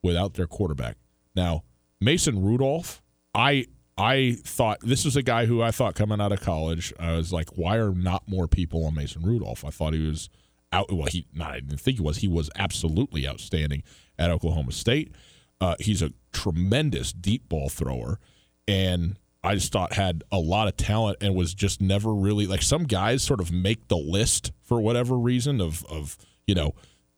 without 0.03 0.35
their 0.35 0.47
quarterback. 0.47 0.97
Now, 1.35 1.64
Mason 2.01 2.42
Rudolph, 2.42 3.03
I 3.35 3.66
I 3.99 4.37
thought 4.45 4.81
this 4.83 5.05
was 5.05 5.16
a 5.16 5.23
guy 5.23 5.47
who 5.47 5.62
I 5.62 5.71
thought 5.71 5.95
coming 5.95 6.21
out 6.21 6.33
of 6.33 6.40
college, 6.40 6.92
I 7.01 7.16
was 7.16 7.33
like, 7.33 7.57
why 7.57 7.77
are 7.77 7.92
not 7.92 8.29
more 8.29 8.47
people 8.47 8.85
on 8.85 8.95
Mason 8.95 9.23
Rudolph? 9.23 9.64
I 9.64 9.71
thought 9.71 9.95
he 9.95 10.07
was 10.07 10.29
out. 10.73 10.92
Well, 10.92 11.07
he 11.11 11.27
not. 11.33 11.53
I 11.53 11.61
didn't 11.61 11.81
think 11.81 11.97
he 11.99 12.03
was. 12.03 12.19
He 12.19 12.29
was 12.29 12.51
absolutely 12.57 13.27
outstanding 13.27 13.83
at 14.19 14.31
Oklahoma 14.31 14.73
State. 14.73 15.14
Uh, 15.61 15.75
he's 15.81 16.03
a 16.03 16.12
tremendous 16.33 17.12
deep 17.14 17.49
ball 17.49 17.71
thrower, 17.71 18.21
and 18.69 19.16
I 19.44 19.55
just 19.55 19.72
thought 19.72 19.92
had 19.92 20.25
a 20.33 20.38
lot 20.38 20.68
of 20.68 20.77
talent 20.77 21.18
and 21.20 21.35
was 21.35 21.55
just 21.55 21.81
never 21.81 22.12
really 22.12 22.46
like 22.46 22.62
some 22.62 22.85
guys 22.85 23.22
sort 23.22 23.40
of 23.40 23.53
make 23.53 23.88
the 23.88 23.96
list 23.96 24.53
for 24.62 24.81
whatever 24.81 25.16
reason 25.16 25.61
of 25.61 25.85
of 25.87 26.16
you 26.46 26.55
know 26.55 26.75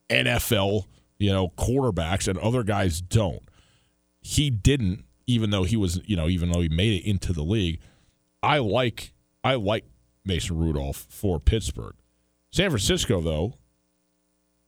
NFL 0.09 0.85
you 1.17 1.31
know 1.31 1.49
quarterbacks 1.57 2.27
and 2.27 2.37
other 2.39 2.63
guys 2.63 3.01
don't. 3.01 3.43
He 4.21 4.49
didn't, 4.49 5.05
even 5.27 5.49
though 5.49 5.63
he 5.63 5.75
was 5.75 6.01
you 6.05 6.15
know 6.15 6.27
even 6.27 6.51
though 6.51 6.61
he 6.61 6.69
made 6.69 7.01
it 7.01 7.07
into 7.07 7.33
the 7.33 7.43
league. 7.43 7.79
I 8.41 8.59
like 8.59 9.13
I 9.43 9.55
like 9.55 9.85
Mason 10.25 10.57
Rudolph 10.57 11.07
for 11.09 11.39
Pittsburgh. 11.39 11.95
San 12.51 12.69
Francisco 12.69 13.21
though 13.21 13.55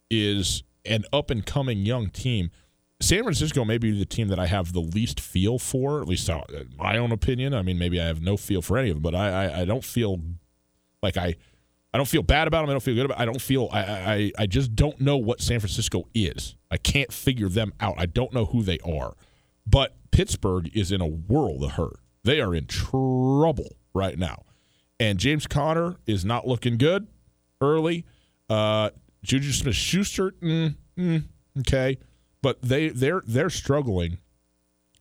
is 0.09 0.63
an 0.85 1.05
up 1.13 1.29
and 1.29 1.45
coming 1.45 1.85
young 1.85 2.09
team. 2.09 2.51
San 3.01 3.23
Francisco 3.23 3.65
may 3.65 3.77
be 3.77 3.97
the 3.97 4.05
team 4.05 4.27
that 4.29 4.39
I 4.39 4.45
have 4.45 4.73
the 4.73 4.79
least 4.79 5.19
feel 5.19 5.57
for, 5.59 6.01
at 6.01 6.07
least 6.07 6.29
uh, 6.29 6.41
my 6.77 6.97
own 6.97 7.11
opinion. 7.11 7.53
I 7.53 7.61
mean, 7.61 7.77
maybe 7.77 7.99
I 7.99 8.05
have 8.05 8.21
no 8.21 8.37
feel 8.37 8.61
for 8.61 8.77
any 8.77 8.89
of 8.89 8.97
them, 8.97 9.01
but 9.01 9.15
I, 9.15 9.45
I, 9.45 9.61
I 9.61 9.65
don't 9.65 9.83
feel 9.83 10.19
like 11.01 11.17
I 11.17 11.35
I 11.93 11.97
don't 11.97 12.07
feel 12.07 12.23
bad 12.23 12.47
about 12.47 12.61
them. 12.61 12.69
I 12.69 12.73
don't 12.73 12.83
feel 12.83 12.95
good 12.95 13.05
about. 13.05 13.19
I 13.19 13.25
don't 13.25 13.41
feel. 13.41 13.67
I, 13.71 13.81
I 13.81 14.31
I 14.39 14.45
just 14.45 14.75
don't 14.75 15.01
know 15.01 15.17
what 15.17 15.41
San 15.41 15.59
Francisco 15.59 16.07
is. 16.13 16.55
I 16.69 16.77
can't 16.77 17.11
figure 17.11 17.49
them 17.49 17.73
out. 17.79 17.95
I 17.97 18.05
don't 18.05 18.33
know 18.33 18.45
who 18.45 18.63
they 18.63 18.79
are. 18.79 19.13
But 19.67 19.95
Pittsburgh 20.11 20.69
is 20.73 20.91
in 20.91 21.01
a 21.01 21.07
world 21.07 21.63
of 21.63 21.71
hurt. 21.73 21.99
They 22.23 22.39
are 22.39 22.55
in 22.55 22.65
trouble 22.65 23.75
right 23.93 24.17
now, 24.17 24.43
and 24.99 25.19
James 25.19 25.47
Conner 25.47 25.97
is 26.05 26.23
not 26.23 26.47
looking 26.47 26.77
good 26.77 27.07
early. 27.59 28.05
Uh, 28.49 28.91
Juju 29.23 29.51
Smith 29.51 29.75
Schuster, 29.75 30.31
mm, 30.41 30.75
mm, 30.97 31.23
okay, 31.59 31.97
but 32.41 32.61
they 32.61 32.89
they're 32.89 33.21
they're 33.25 33.49
struggling, 33.49 34.17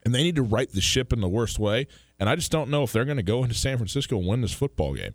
and 0.04 0.14
they 0.14 0.22
need 0.22 0.36
to 0.36 0.42
right 0.42 0.70
the 0.70 0.80
ship 0.80 1.12
in 1.12 1.20
the 1.20 1.28
worst 1.28 1.58
way. 1.58 1.86
And 2.18 2.28
I 2.28 2.36
just 2.36 2.52
don't 2.52 2.70
know 2.70 2.82
if 2.82 2.92
they're 2.92 3.04
going 3.04 3.16
to 3.16 3.22
go 3.22 3.42
into 3.42 3.54
San 3.54 3.78
Francisco 3.78 4.18
and 4.18 4.26
win 4.26 4.42
this 4.42 4.52
football 4.52 4.94
game. 4.94 5.14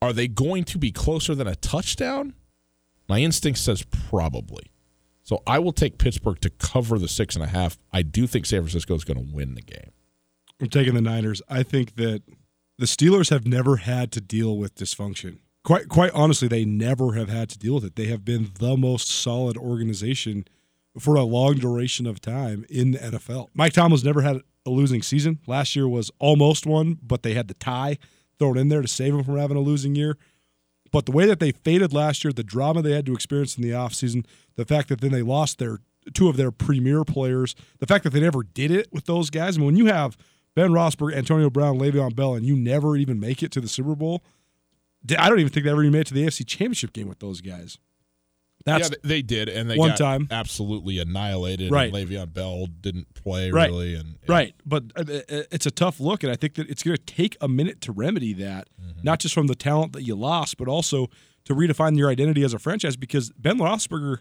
Are 0.00 0.12
they 0.12 0.28
going 0.28 0.64
to 0.64 0.78
be 0.78 0.92
closer 0.92 1.34
than 1.34 1.48
a 1.48 1.56
touchdown? 1.56 2.34
My 3.08 3.18
instinct 3.18 3.58
says 3.58 3.82
probably. 3.82 4.70
So 5.24 5.42
I 5.46 5.58
will 5.58 5.72
take 5.72 5.98
Pittsburgh 5.98 6.40
to 6.40 6.50
cover 6.50 6.98
the 6.98 7.08
six 7.08 7.34
and 7.34 7.44
a 7.44 7.48
half. 7.48 7.78
I 7.92 8.02
do 8.02 8.26
think 8.26 8.46
San 8.46 8.60
Francisco 8.62 8.94
is 8.94 9.04
going 9.04 9.18
to 9.18 9.34
win 9.34 9.54
the 9.54 9.62
game. 9.62 9.90
I'm 10.60 10.68
taking 10.68 10.94
the 10.94 11.02
Niners. 11.02 11.42
I 11.48 11.62
think 11.62 11.96
that 11.96 12.22
the 12.78 12.86
Steelers 12.86 13.30
have 13.30 13.46
never 13.46 13.76
had 13.76 14.12
to 14.12 14.20
deal 14.20 14.56
with 14.56 14.74
dysfunction. 14.76 15.38
Quite 15.64 15.88
quite 15.88 16.12
honestly, 16.12 16.48
they 16.48 16.64
never 16.64 17.12
have 17.14 17.28
had 17.28 17.50
to 17.50 17.58
deal 17.58 17.74
with 17.74 17.84
it. 17.84 17.96
They 17.96 18.06
have 18.06 18.24
been 18.24 18.52
the 18.58 18.76
most 18.76 19.10
solid 19.10 19.56
organization 19.56 20.46
for 20.98 21.16
a 21.16 21.22
long 21.22 21.54
duration 21.54 22.06
of 22.06 22.20
time 22.20 22.64
in 22.68 22.92
the 22.92 22.98
NFL. 22.98 23.48
Mike 23.54 23.72
Tomlin's 23.72 24.04
never 24.04 24.22
had 24.22 24.40
a 24.66 24.70
losing 24.70 25.02
season. 25.02 25.38
Last 25.46 25.74
year 25.74 25.88
was 25.88 26.10
almost 26.18 26.66
one, 26.66 26.98
but 27.02 27.22
they 27.22 27.34
had 27.34 27.48
the 27.48 27.54
tie 27.54 27.98
thrown 28.38 28.58
in 28.58 28.68
there 28.68 28.82
to 28.82 28.88
save 28.88 29.14
him 29.14 29.24
from 29.24 29.36
having 29.36 29.56
a 29.56 29.60
losing 29.60 29.94
year. 29.94 30.16
But 30.90 31.06
the 31.06 31.12
way 31.12 31.26
that 31.26 31.40
they 31.40 31.52
faded 31.52 31.92
last 31.92 32.24
year, 32.24 32.32
the 32.32 32.42
drama 32.42 32.82
they 32.82 32.92
had 32.92 33.06
to 33.06 33.12
experience 33.12 33.56
in 33.56 33.62
the 33.62 33.70
offseason, 33.70 34.24
the 34.56 34.64
fact 34.64 34.88
that 34.88 35.00
then 35.00 35.12
they 35.12 35.22
lost 35.22 35.58
their 35.58 35.78
two 36.14 36.28
of 36.28 36.36
their 36.36 36.50
premier 36.50 37.04
players, 37.04 37.54
the 37.78 37.86
fact 37.86 38.04
that 38.04 38.10
they 38.10 38.20
never 38.20 38.42
did 38.42 38.70
it 38.70 38.88
with 38.92 39.04
those 39.04 39.28
guys. 39.30 39.56
I 39.56 39.58
mean, 39.58 39.66
when 39.66 39.76
you 39.76 39.86
have 39.86 40.16
Ben 40.54 40.70
Roethlisberger, 40.70 41.14
Antonio 41.14 41.50
Brown, 41.50 41.78
Le'Veon 41.78 42.16
Bell, 42.16 42.34
and 42.34 42.46
you 42.46 42.56
never 42.56 42.96
even 42.96 43.20
make 43.20 43.42
it 43.42 43.52
to 43.52 43.60
the 43.60 43.68
Super 43.68 43.94
Bowl, 43.94 44.22
I 45.16 45.28
don't 45.28 45.38
even 45.38 45.52
think 45.52 45.64
they 45.64 45.70
ever 45.70 45.82
even 45.82 45.92
made 45.92 46.00
it 46.00 46.06
to 46.08 46.14
the 46.14 46.24
AFC 46.24 46.46
Championship 46.46 46.92
game 46.92 47.08
with 47.08 47.20
those 47.20 47.40
guys. 47.40 47.78
That's 48.64 48.90
yeah, 48.90 48.96
they 49.02 49.22
did, 49.22 49.48
and 49.48 49.70
they 49.70 49.76
one 49.76 49.94
time 49.94 50.28
absolutely 50.30 50.98
annihilated. 50.98 51.70
Right, 51.70 51.92
Le'Veon 51.92 52.32
Bell 52.32 52.66
didn't 52.66 53.14
play 53.14 53.50
right. 53.50 53.70
really, 53.70 53.94
and 53.94 54.18
right. 54.26 54.54
But 54.66 54.84
uh, 54.96 55.00
uh, 55.00 55.42
it's 55.50 55.66
a 55.66 55.70
tough 55.70 56.00
look, 56.00 56.22
and 56.22 56.32
I 56.32 56.36
think 56.36 56.54
that 56.54 56.68
it's 56.68 56.82
going 56.82 56.96
to 56.96 57.02
take 57.02 57.36
a 57.40 57.48
minute 57.48 57.80
to 57.82 57.92
remedy 57.92 58.34
that, 58.34 58.68
mm-hmm. 58.80 59.00
not 59.02 59.20
just 59.20 59.34
from 59.34 59.46
the 59.46 59.54
talent 59.54 59.92
that 59.94 60.02
you 60.02 60.14
lost, 60.14 60.58
but 60.58 60.68
also 60.68 61.08
to 61.44 61.54
redefine 61.54 61.96
your 61.96 62.10
identity 62.10 62.42
as 62.42 62.52
a 62.52 62.58
franchise. 62.58 62.96
Because 62.96 63.30
Ben 63.38 63.58
Roethlisberger 63.58 64.18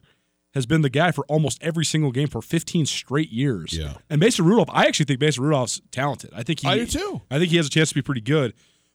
has 0.53 0.65
been 0.65 0.81
the 0.81 0.89
guy 0.89 1.11
for 1.11 1.25
almost 1.27 1.61
every 1.61 1.83
single 1.83 2.11
game 2.11 2.27
for 2.27 2.41
15 2.41 2.85
straight 2.85 3.31
years. 3.31 3.73
Yeah, 3.73 3.95
and 4.09 4.19
Mason 4.19 4.45
Rudolph, 4.45 4.69
I 4.71 4.85
actually 4.85 5.05
think 5.05 5.19
Mason 5.19 5.43
Rudolph's 5.43 5.81
talented. 5.91 6.31
I 6.33 6.43
think 6.43 6.61
he, 6.61 6.67
I 6.67 6.75
do 6.75 6.85
too. 6.85 7.21
I 7.29 7.39
think 7.39 7.49
he 7.49 7.57
has 7.57 7.67
a 7.67 7.71
chance 7.71 7.89
to 7.89 7.95
be 7.95 8.01
pretty 8.01 8.21
good, 8.21 8.53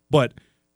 but 0.09 0.33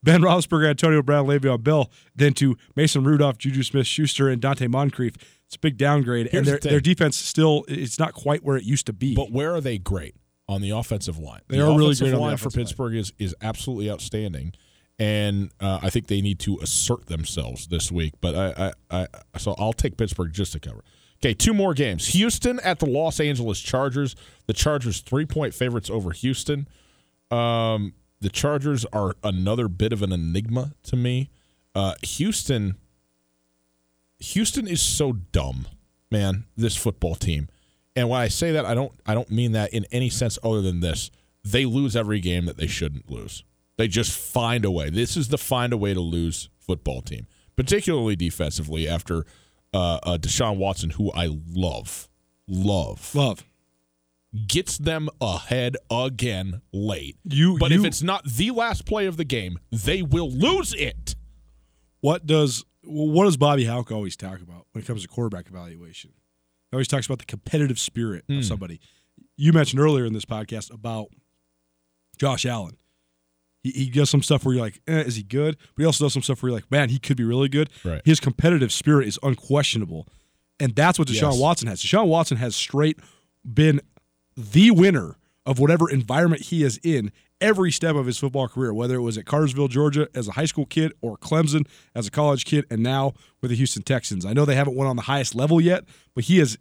Ben 0.06 0.22
Roethlisberger, 0.22 0.70
Antonio 0.70 1.02
Brown, 1.02 1.26
Le'Veon 1.26 1.62
Bell, 1.62 1.90
then 2.14 2.32
to 2.34 2.56
Mason 2.76 3.02
Rudolph, 3.04 3.38
Juju 3.38 3.64
Smith 3.64 3.88
Schuster, 3.88 4.28
and 4.28 4.40
Donte 4.40 4.70
Moncrief. 4.70 5.14
It's 5.46 5.56
a 5.56 5.58
big 5.58 5.76
downgrade. 5.76 6.28
Here's 6.30 6.46
and 6.46 6.46
their, 6.46 6.58
the 6.58 6.68
their 6.68 6.80
defense 6.80 7.16
still 7.16 7.64
it's 7.68 7.98
not 7.98 8.14
quite 8.14 8.44
where 8.44 8.56
it 8.56 8.62
used 8.62 8.86
to 8.86 8.92
be. 8.92 9.14
But 9.14 9.32
where 9.32 9.52
are 9.54 9.60
they 9.60 9.78
great? 9.78 10.14
On 10.48 10.62
the 10.62 10.70
offensive 10.70 11.18
line. 11.18 11.40
They 11.48 11.58
the 11.58 11.68
are 11.68 11.76
really 11.76 11.96
great 11.96 12.14
line 12.14 12.22
on 12.22 12.30
the 12.30 12.38
for 12.38 12.50
Pittsburgh 12.50 12.92
line. 12.92 13.00
is 13.00 13.12
is 13.18 13.34
absolutely 13.42 13.90
outstanding. 13.90 14.52
And 14.98 15.50
uh, 15.60 15.80
I 15.82 15.90
think 15.90 16.06
they 16.06 16.20
need 16.20 16.38
to 16.40 16.58
assert 16.62 17.06
themselves 17.06 17.66
this 17.66 17.90
week. 17.92 18.14
But 18.20 18.34
I, 18.34 18.72
I, 18.90 19.06
I 19.32 19.38
so 19.38 19.56
I'll 19.58 19.72
take 19.72 19.96
Pittsburgh 19.96 20.32
just 20.32 20.52
to 20.52 20.60
cover. 20.60 20.84
Okay, 21.16 21.34
two 21.34 21.52
more 21.52 21.74
games. 21.74 22.06
Houston 22.08 22.60
at 22.60 22.78
the 22.78 22.86
Los 22.86 23.18
Angeles 23.18 23.60
Chargers. 23.60 24.14
The 24.46 24.52
Chargers 24.52 25.00
three 25.00 25.26
point 25.26 25.52
favorites 25.52 25.90
over 25.90 26.12
Houston. 26.12 26.68
Um, 27.32 27.94
the 28.20 28.28
Chargers 28.28 28.84
are 28.92 29.14
another 29.22 29.68
bit 29.68 29.92
of 29.92 30.02
an 30.02 30.12
enigma 30.12 30.72
to 30.84 30.96
me. 30.96 31.30
Uh, 31.74 31.94
Houston, 32.02 32.76
Houston 34.18 34.66
is 34.66 34.80
so 34.80 35.12
dumb, 35.12 35.66
man. 36.10 36.44
This 36.56 36.76
football 36.76 37.14
team, 37.14 37.48
and 37.94 38.08
when 38.08 38.20
I 38.20 38.28
say 38.28 38.52
that, 38.52 38.64
I 38.64 38.74
don't, 38.74 38.92
I 39.06 39.14
don't 39.14 39.30
mean 39.30 39.52
that 39.52 39.72
in 39.72 39.86
any 39.92 40.10
sense 40.10 40.38
other 40.42 40.62
than 40.62 40.80
this. 40.80 41.10
They 41.44 41.64
lose 41.64 41.94
every 41.94 42.20
game 42.20 42.46
that 42.46 42.56
they 42.56 42.66
shouldn't 42.66 43.10
lose. 43.10 43.44
They 43.76 43.88
just 43.88 44.18
find 44.18 44.64
a 44.64 44.70
way. 44.70 44.90
This 44.90 45.16
is 45.16 45.28
the 45.28 45.38
find 45.38 45.72
a 45.72 45.76
way 45.76 45.94
to 45.94 46.00
lose 46.00 46.48
football 46.58 47.02
team, 47.02 47.26
particularly 47.56 48.16
defensively. 48.16 48.88
After 48.88 49.24
uh, 49.72 49.98
uh, 50.02 50.18
Deshaun 50.18 50.56
Watson, 50.56 50.90
who 50.90 51.12
I 51.12 51.28
love, 51.54 52.08
love, 52.48 53.14
love 53.14 53.44
gets 54.46 54.78
them 54.78 55.08
ahead 55.20 55.76
again 55.90 56.60
late. 56.72 57.16
You, 57.24 57.58
but 57.58 57.70
you, 57.70 57.80
if 57.80 57.86
it's 57.86 58.02
not 58.02 58.24
the 58.24 58.50
last 58.50 58.84
play 58.86 59.06
of 59.06 59.16
the 59.16 59.24
game, 59.24 59.58
they 59.70 60.02
will 60.02 60.30
lose 60.30 60.74
it. 60.74 61.14
What 62.00 62.26
does 62.26 62.64
what 62.84 63.24
does 63.24 63.36
Bobby 63.36 63.64
Hauck 63.64 63.90
always 63.90 64.16
talk 64.16 64.40
about 64.40 64.66
when 64.72 64.82
it 64.82 64.86
comes 64.86 65.02
to 65.02 65.08
quarterback 65.08 65.48
evaluation? 65.48 66.12
He 66.70 66.74
always 66.74 66.88
talks 66.88 67.06
about 67.06 67.18
the 67.18 67.24
competitive 67.24 67.78
spirit 67.78 68.24
mm. 68.28 68.38
of 68.38 68.44
hmm. 68.44 68.48
somebody. 68.48 68.80
You 69.36 69.52
mentioned 69.52 69.80
earlier 69.80 70.04
in 70.04 70.12
this 70.12 70.24
podcast 70.24 70.72
about 70.72 71.08
Josh 72.18 72.46
Allen. 72.46 72.76
He, 73.62 73.70
he 73.70 73.90
does 73.90 74.10
some 74.10 74.22
stuff 74.22 74.44
where 74.44 74.54
you're 74.54 74.64
like, 74.64 74.80
eh, 74.86 75.00
is 75.00 75.16
he 75.16 75.22
good? 75.22 75.56
But 75.74 75.82
he 75.82 75.86
also 75.86 76.04
does 76.04 76.12
some 76.12 76.22
stuff 76.22 76.42
where 76.42 76.50
you're 76.50 76.58
like, 76.58 76.70
man, 76.70 76.88
he 76.88 76.98
could 76.98 77.16
be 77.16 77.24
really 77.24 77.48
good. 77.48 77.70
Right. 77.84 78.02
His 78.04 78.20
competitive 78.20 78.72
spirit 78.72 79.08
is 79.08 79.18
unquestionable. 79.22 80.06
And 80.58 80.74
that's 80.74 80.98
what 80.98 81.08
Deshaun 81.08 81.32
yes. 81.32 81.40
Watson 81.40 81.68
has. 81.68 81.82
Deshaun 81.82 82.06
Watson 82.06 82.36
has 82.38 82.56
straight 82.56 82.98
been 83.44 83.80
the 84.36 84.70
winner 84.70 85.16
of 85.44 85.58
whatever 85.58 85.88
environment 85.88 86.42
he 86.42 86.64
is 86.64 86.78
in 86.82 87.12
every 87.40 87.70
step 87.70 87.94
of 87.94 88.06
his 88.06 88.18
football 88.18 88.48
career, 88.48 88.72
whether 88.72 88.96
it 88.96 89.02
was 89.02 89.16
at 89.16 89.26
Cartersville, 89.26 89.68
Georgia 89.68 90.08
as 90.14 90.26
a 90.28 90.32
high 90.32 90.44
school 90.44 90.66
kid 90.66 90.92
or 91.00 91.16
Clemson 91.16 91.66
as 91.94 92.06
a 92.06 92.10
college 92.10 92.44
kid, 92.44 92.64
and 92.70 92.82
now 92.82 93.12
with 93.40 93.50
the 93.50 93.56
Houston 93.56 93.82
Texans. 93.82 94.24
I 94.24 94.32
know 94.32 94.44
they 94.44 94.54
haven't 94.54 94.76
won 94.76 94.86
on 94.86 94.96
the 94.96 95.02
highest 95.02 95.34
level 95.34 95.60
yet, 95.60 95.84
but 96.14 96.24
he 96.24 96.38
has 96.38 96.58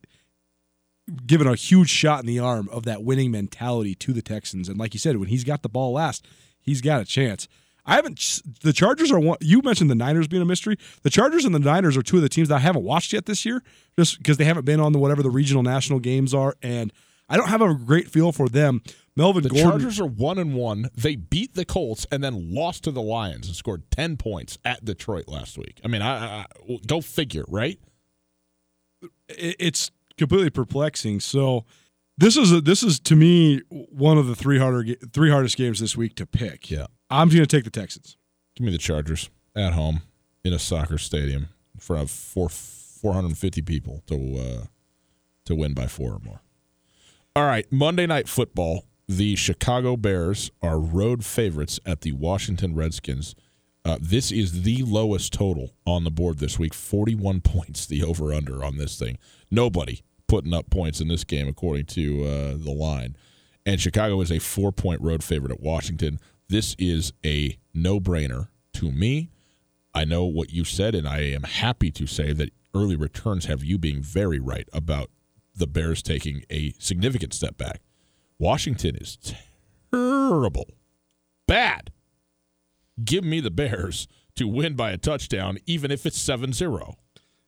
given 1.25 1.47
a 1.47 1.55
huge 1.55 1.89
shot 1.89 2.19
in 2.19 2.25
the 2.25 2.39
arm 2.39 2.67
of 2.71 2.83
that 2.83 3.03
winning 3.03 3.31
mentality 3.31 3.95
to 3.95 4.13
the 4.13 4.21
Texans. 4.21 4.67
And 4.67 4.77
like 4.77 4.93
you 4.93 4.99
said, 4.99 5.17
when 5.17 5.29
he's 5.29 5.43
got 5.43 5.61
the 5.61 5.69
ball 5.69 5.93
last, 5.93 6.25
he's 6.59 6.81
got 6.81 7.01
a 7.01 7.05
chance. 7.05 7.47
I 7.85 7.95
haven't. 7.95 8.41
The 8.61 8.73
Chargers 8.73 9.11
are 9.11 9.19
one. 9.19 9.38
You 9.41 9.61
mentioned 9.61 9.91
the 9.91 9.95
Niners 9.95 10.27
being 10.27 10.41
a 10.41 10.45
mystery. 10.45 10.77
The 11.03 11.11
Chargers 11.11 11.45
and 11.45 11.53
the 11.53 11.59
Niners 11.59 11.95
are 11.95 12.01
two 12.01 12.15
of 12.15 12.23
the 12.23 12.29
teams 12.29 12.49
that 12.49 12.55
I 12.55 12.59
haven't 12.59 12.83
watched 12.83 13.13
yet 13.13 13.27
this 13.27 13.45
year, 13.45 13.61
just 13.95 14.17
because 14.17 14.38
they 14.38 14.45
haven't 14.45 14.65
been 14.65 14.79
on 14.79 14.91
the 14.91 14.97
whatever 14.97 15.21
the 15.21 15.29
regional 15.29 15.61
national 15.61 15.99
games 15.99 16.33
are, 16.33 16.55
and 16.63 16.91
I 17.27 17.38
don't 17.38 17.49
have 17.49 17.61
a 17.61 17.73
great 17.73 18.09
feel 18.09 18.31
for 18.31 18.47
them. 18.47 18.81
Melvin 19.15 19.43
the 19.43 19.49
Gordon. 19.49 19.69
Chargers 19.71 19.99
are 19.99 20.05
one 20.05 20.38
and 20.38 20.53
one. 20.53 20.89
They 20.95 21.15
beat 21.15 21.55
the 21.55 21.65
Colts 21.65 22.05
and 22.11 22.23
then 22.23 22.53
lost 22.53 22.83
to 22.83 22.91
the 22.91 23.01
Lions 23.01 23.47
and 23.47 23.55
scored 23.55 23.89
ten 23.89 24.17
points 24.17 24.57
at 24.63 24.83
Detroit 24.85 25.27
last 25.27 25.57
week. 25.57 25.79
I 25.83 25.88
mean, 25.88 26.01
I, 26.01 26.41
I 26.41 26.45
go 26.85 27.01
figure, 27.01 27.45
right? 27.47 27.79
It's 29.29 29.91
completely 30.17 30.49
perplexing. 30.49 31.19
So 31.21 31.65
this 32.17 32.38
is 32.38 32.51
a, 32.51 32.61
this 32.61 32.83
is 32.83 32.99
to 33.01 33.15
me 33.15 33.61
one 33.69 34.17
of 34.17 34.27
the 34.27 34.35
three 34.35 34.59
harder 34.59 34.95
three 35.13 35.31
hardest 35.31 35.57
games 35.57 35.79
this 35.79 35.97
week 35.97 36.15
to 36.15 36.25
pick. 36.25 36.69
Yeah, 36.69 36.88
I'm 37.09 37.29
going 37.29 37.41
to 37.41 37.47
take 37.47 37.63
the 37.63 37.69
Texans. 37.69 38.17
Give 38.55 38.65
me 38.65 38.71
the 38.71 38.77
Chargers 38.77 39.29
at 39.55 39.73
home 39.73 40.01
in 40.43 40.53
a 40.53 40.59
soccer 40.59 40.97
stadium 40.97 41.49
in 41.73 41.79
front 41.79 42.03
of 42.03 42.11
four 42.11 42.49
450 42.49 43.61
people 43.61 44.01
to 44.07 44.15
uh, 44.38 44.65
to 45.45 45.55
win 45.55 45.73
by 45.73 45.88
four 45.88 46.13
or 46.13 46.19
more. 46.19 46.41
All 47.37 47.43
right, 47.43 47.69
Monday 47.69 48.05
Night 48.05 48.29
Football. 48.29 48.85
The 49.09 49.35
Chicago 49.35 49.97
Bears 49.97 50.51
are 50.61 50.79
road 50.79 51.25
favorites 51.25 51.81
at 51.85 51.99
the 51.99 52.13
Washington 52.13 52.73
Redskins. 52.75 53.35
Uh, 53.83 53.97
this 53.99 54.31
is 54.31 54.61
the 54.61 54.83
lowest 54.83 55.33
total 55.33 55.71
on 55.85 56.05
the 56.05 56.11
board 56.11 56.37
this 56.37 56.57
week 56.57 56.73
41 56.73 57.41
points, 57.43 57.85
the 57.87 58.03
over 58.05 58.31
under 58.31 58.63
on 58.63 58.77
this 58.77 58.97
thing. 58.97 59.17
Nobody 59.51 60.01
putting 60.29 60.53
up 60.53 60.69
points 60.69 61.01
in 61.01 61.09
this 61.09 61.25
game, 61.25 61.49
according 61.49 61.87
to 61.87 62.23
uh, 62.23 62.53
the 62.57 62.71
line. 62.71 63.17
And 63.65 63.81
Chicago 63.81 64.21
is 64.21 64.31
a 64.31 64.39
four 64.39 64.71
point 64.71 65.01
road 65.01 65.21
favorite 65.21 65.51
at 65.51 65.59
Washington. 65.59 66.21
This 66.47 66.73
is 66.79 67.11
a 67.25 67.57
no 67.73 67.99
brainer 67.99 68.47
to 68.75 68.93
me. 68.93 69.29
I 69.93 70.05
know 70.05 70.23
what 70.23 70.53
you 70.53 70.63
said, 70.63 70.95
and 70.95 71.05
I 71.05 71.19
am 71.19 71.43
happy 71.43 71.91
to 71.91 72.07
say 72.07 72.31
that 72.31 72.51
early 72.73 72.95
returns 72.95 73.43
have 73.47 73.61
you 73.61 73.77
being 73.77 74.01
very 74.01 74.39
right 74.39 74.69
about 74.71 75.09
the 75.55 75.67
Bears 75.67 76.01
taking 76.01 76.43
a 76.49 76.73
significant 76.79 77.33
step 77.33 77.57
back. 77.57 77.81
Washington 78.37 78.95
is 78.97 79.17
terrible, 79.91 80.67
bad. 81.47 81.91
Give 83.03 83.23
me 83.23 83.39
the 83.39 83.51
Bears 83.51 84.07
to 84.35 84.47
win 84.47 84.75
by 84.75 84.91
a 84.91 84.97
touchdown, 84.97 85.57
even 85.65 85.91
if 85.91 86.05
it's 86.05 86.19
7 86.19 86.53
0. 86.53 86.95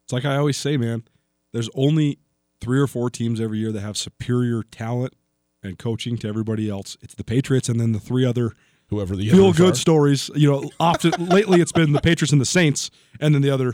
It's 0.04 0.14
like 0.14 0.26
I 0.26 0.38
always 0.38 0.58
say, 0.58 0.78
man, 0.78 1.04
there's 1.52 1.70
only 1.76 2.20
three 2.62 2.80
or 2.80 2.88
four 2.88 3.10
teams 3.10 3.42
every 3.42 3.60
year 3.60 3.72
that 3.72 3.82
have 3.82 3.98
superior 3.98 4.64
talent 4.64 5.14
and 5.62 5.78
coaching 5.78 6.18
to 6.20 6.28
everybody 6.28 6.70
else. 6.70 6.98
It's 7.02 7.16
the 7.16 7.24
Patriots 7.24 7.70
and 7.70 7.80
then 7.80 7.92
the 7.92 8.00
three 8.00 8.26
other 8.26 8.54
Whoever 8.90 9.18
the 9.18 9.30
feel 9.30 9.52
good 9.52 9.74
are. 9.74 9.76
stories. 9.76 10.32
You 10.34 10.50
know, 10.50 10.72
often 10.80 11.12
lately 11.28 11.60
it's 11.60 11.74
been 11.74 11.92
the 11.92 12.00
Patriots 12.00 12.32
and 12.32 12.40
the 12.40 12.46
Saints, 12.46 12.90
and 13.20 13.36
then 13.36 13.42
the 13.42 13.50
other 13.50 13.74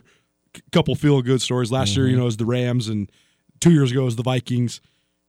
couple 0.72 0.96
feel 0.96 1.22
good 1.22 1.42
stories. 1.42 1.72
Last 1.72 1.96
year, 1.96 2.08
you 2.08 2.14
mm-hmm. 2.14 2.22
know, 2.22 2.28
is 2.28 2.38
the 2.38 2.46
Rams, 2.46 2.88
and 2.88 3.12
two 3.64 3.72
years 3.72 3.92
ago 3.92 4.06
is 4.06 4.16
the 4.16 4.24
Vikings. 4.24 4.82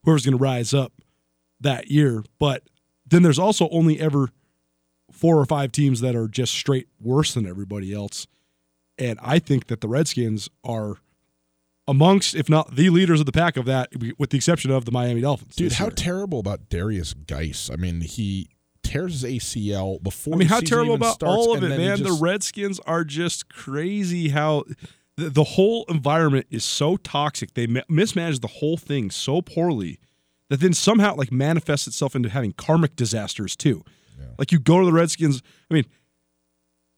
Whoever's 0.05 0.25
going 0.25 0.37
to 0.37 0.43
rise 0.43 0.75
up 0.75 0.93
that 1.61 1.91
year, 1.91 2.25
but 2.39 2.65
then 3.07 3.23
there's 3.23 3.39
also 3.39 3.69
only 3.71 4.01
ever 4.01 4.31
four 5.11 5.39
or 5.39 5.47
five 5.47 5.73
teams 5.73 6.01
that 6.01 6.17
are 6.17 6.29
just 6.29 6.53
straight 6.53 6.89
worse 7.01 7.35
than 7.35 7.47
everybody 7.47 7.95
else, 7.95 8.27
and 8.99 9.19
I 9.23 9.39
think 9.39 9.69
that 9.69 9.81
the 9.81 9.89
Redskins 9.89 10.51
are 10.65 10.97
amongst, 11.87 12.35
if 12.35 12.49
not 12.49 12.75
the 12.75 12.91
leaders 12.91 13.21
of 13.21 13.27
the 13.27 13.33
pack 13.33 13.57
of 13.57 13.67
that, 13.67 13.91
with 14.19 14.31
the 14.31 14.37
exception 14.37 14.71
of 14.71 14.85
the 14.85 14.93
Miami 14.93 15.21
Dolphins. 15.21 15.55
Dude, 15.55 15.73
how 15.73 15.87
year. 15.87 15.93
terrible 15.93 16.41
about 16.41 16.69
Derrius 16.69 17.15
Guice? 17.27 17.71
I 17.71 17.77
mean, 17.77 18.01
he 18.01 18.49
tears 18.83 19.23
his 19.23 19.25
ACL 19.25 20.03
before 20.03 20.35
I 20.35 20.37
mean, 20.39 20.49
how 20.49 20.61
terrible 20.61 20.95
about 20.95 21.15
starts, 21.15 21.35
all 21.35 21.57
of 21.57 21.63
it, 21.63 21.69
man. 21.69 21.99
just- 21.99 22.05
the 22.05 22.19
Redskins 22.21 22.81
are 22.81 23.05
just 23.05 23.49
crazy. 23.49 24.31
How 24.31 24.65
the, 25.17 25.31
the 25.31 25.45
whole 25.45 25.85
environment 25.89 26.47
is 26.51 26.65
so 26.65 26.97
toxic. 26.97 27.55
They 27.55 27.67
ma- 27.67 27.83
mismanage 27.89 28.41
the 28.41 28.49
whole 28.49 28.77
thing 28.77 29.11
so 29.11 29.43
poorly 29.43 29.99
that 30.51 30.61
then 30.61 30.73
somehow 30.73 31.15
like 31.17 31.33
manifests 31.33 31.87
itself 31.87 32.15
into 32.15 32.29
having 32.29 32.53
karmic 32.53 32.97
disasters 32.97 33.57
too. 33.57 33.83
Like 34.39 34.53
you 34.53 34.59
go 34.59 34.81
to 34.81 34.87
the 34.87 34.93
Redskins. 34.93 35.43
I 35.71 35.75
mean, 35.75 35.85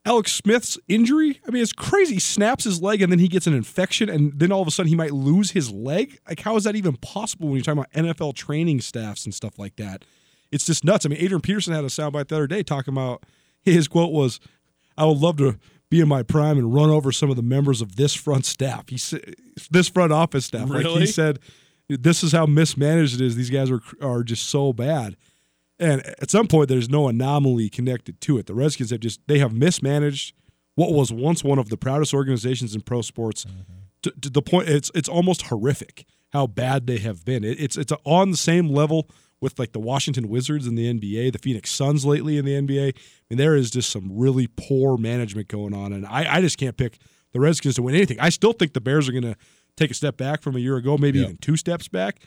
Alex 0.05 0.33
Smith's 0.33 0.79
injury. 0.89 1.41
I 1.47 1.51
mean, 1.51 1.63
it's 1.63 1.73
crazy. 1.73 2.15
He 2.15 2.21
snaps 2.21 2.65
his 2.65 2.81
leg 2.81 3.03
and 3.03 3.11
then 3.11 3.19
he 3.19 3.29
gets 3.29 3.47
an 3.47 3.55
infection, 3.55 4.09
and 4.09 4.39
then 4.39 4.53
all 4.53 4.63
of 4.63 4.69
a 4.69 4.71
sudden 4.71 4.89
he 4.89 4.95
might 4.95 5.13
lose 5.13 5.51
his 5.51 5.71
leg. 5.71 6.19
Like, 6.29 6.41
how 6.41 6.57
is 6.57 6.65
that 6.65 6.77
even 6.77 6.97
possible 6.97 7.49
when 7.49 7.57
you're 7.57 7.65
talking 7.65 7.81
about 7.81 7.93
NFL 7.93 8.35
training 8.35 8.81
staffs 8.81 9.25
and 9.25 9.35
stuff 9.35 9.59
like 9.59 9.77
that? 9.77 10.05
It's 10.53 10.65
just 10.65 10.85
nuts. 10.85 11.05
I 11.05 11.09
mean, 11.09 11.19
Adrian 11.21 11.41
Peterson 11.41 11.75
had 11.75 11.85
a 11.85 11.89
soundbite 11.89 12.29
the 12.29 12.37
other 12.37 12.47
day 12.47 12.63
talking 12.63 12.95
about 12.95 13.25
his 13.63 13.89
quote 13.89 14.13
was, 14.13 14.39
"I 14.97 15.05
would 15.07 15.19
love 15.19 15.39
to 15.39 15.59
be 15.97 16.01
in 16.03 16.09
my 16.09 16.23
prime 16.23 16.59
and 16.59 16.75
run 16.75 16.91
over 16.91 17.13
some 17.13 17.31
of 17.31 17.37
the 17.37 17.43
members 17.43 17.81
of 17.81 17.97
this 17.97 18.15
front 18.15 18.45
staff." 18.45 18.89
He 18.89 18.99
said, 18.99 19.35
"This 19.71 19.89
front 19.89 20.13
office 20.13 20.47
staff." 20.47 20.69
Like 20.69 20.87
he 20.87 21.07
said, 21.07 21.39
"This 21.89 22.23
is 22.23 22.33
how 22.33 22.47
mismanaged 22.47 23.21
it 23.21 23.25
is. 23.25 23.37
These 23.37 23.51
guys 23.51 23.71
are 23.71 23.81
are 24.01 24.23
just 24.23 24.49
so 24.49 24.73
bad." 24.73 25.17
And 25.79 26.07
at 26.21 26.31
some 26.31 26.47
point, 26.47 26.69
there's 26.69 26.89
no 26.89 27.09
anomaly 27.09 27.69
connected 27.69 28.21
to 28.23 28.39
it. 28.39 28.47
The 28.47 28.55
Redskins 28.55 28.91
have 28.91 29.01
just 29.01 29.21
they 29.27 29.39
have 29.39 29.53
mismanaged 29.53 30.35
what 30.75 30.93
was 30.93 31.13
once 31.13 31.43
one 31.43 31.59
of 31.59 31.69
the 31.69 31.77
proudest 31.77 32.15
organizations 32.15 32.75
in 32.75 32.83
pro 32.83 33.03
sports 33.03 33.45
mm-hmm. 33.45 33.73
to, 34.03 34.11
to 34.21 34.31
the 34.31 34.43
point 34.43 34.69
it's 34.69 34.91
it's 34.95 35.09
almost 35.09 35.43
horrific 35.43 36.07
how 36.33 36.47
bad 36.47 36.87
they 36.87 36.99
have 36.99 37.25
been. 37.25 37.45
It, 37.45 37.61
it's 37.61 37.77
it's 37.77 37.93
on 38.05 38.31
the 38.31 38.37
same 38.37 38.69
level 38.69 39.09
with 39.41 39.59
like 39.59 39.73
the 39.73 39.81
Washington 39.81 40.29
Wizards 40.29 40.67
in 40.67 40.75
the 40.75 40.93
NBA, 40.93 41.33
the 41.33 41.39
Phoenix 41.39 41.71
Suns 41.71 42.05
lately 42.05 42.39
in 42.39 42.45
the 42.45 42.53
NBA. 42.53 42.89
I 42.89 43.01
mean, 43.31 43.39
there 43.39 43.55
is 43.55 43.71
just 43.71 43.91
some 43.91 44.09
really 44.11 44.47
poor 44.57 44.97
management 44.97 45.49
going 45.49 45.75
on, 45.75 45.93
and 45.93 46.07
I, 46.07 46.37
I 46.37 46.41
just 46.41 46.59
can't 46.59 46.77
pick 46.77 46.99
the 47.33 47.41
Redskins 47.41 47.75
to 47.77 47.83
win 47.83 47.95
anything. 47.95 48.19
I 48.21 48.31
still 48.31 48.53
think 48.53 48.73
the 48.73 48.81
Bears 48.81 49.09
are 49.09 49.13
going 49.13 49.25
to 49.25 49.37
take 49.77 49.91
a 49.91 49.95
step 49.95 50.17
back 50.17 50.43
from 50.43 50.57
a 50.57 50.59
year 50.59 50.77
ago, 50.77 50.97
maybe 50.97 51.21
even 51.21 51.37
two 51.37 51.57
steps 51.57 51.87
back, 51.89 52.21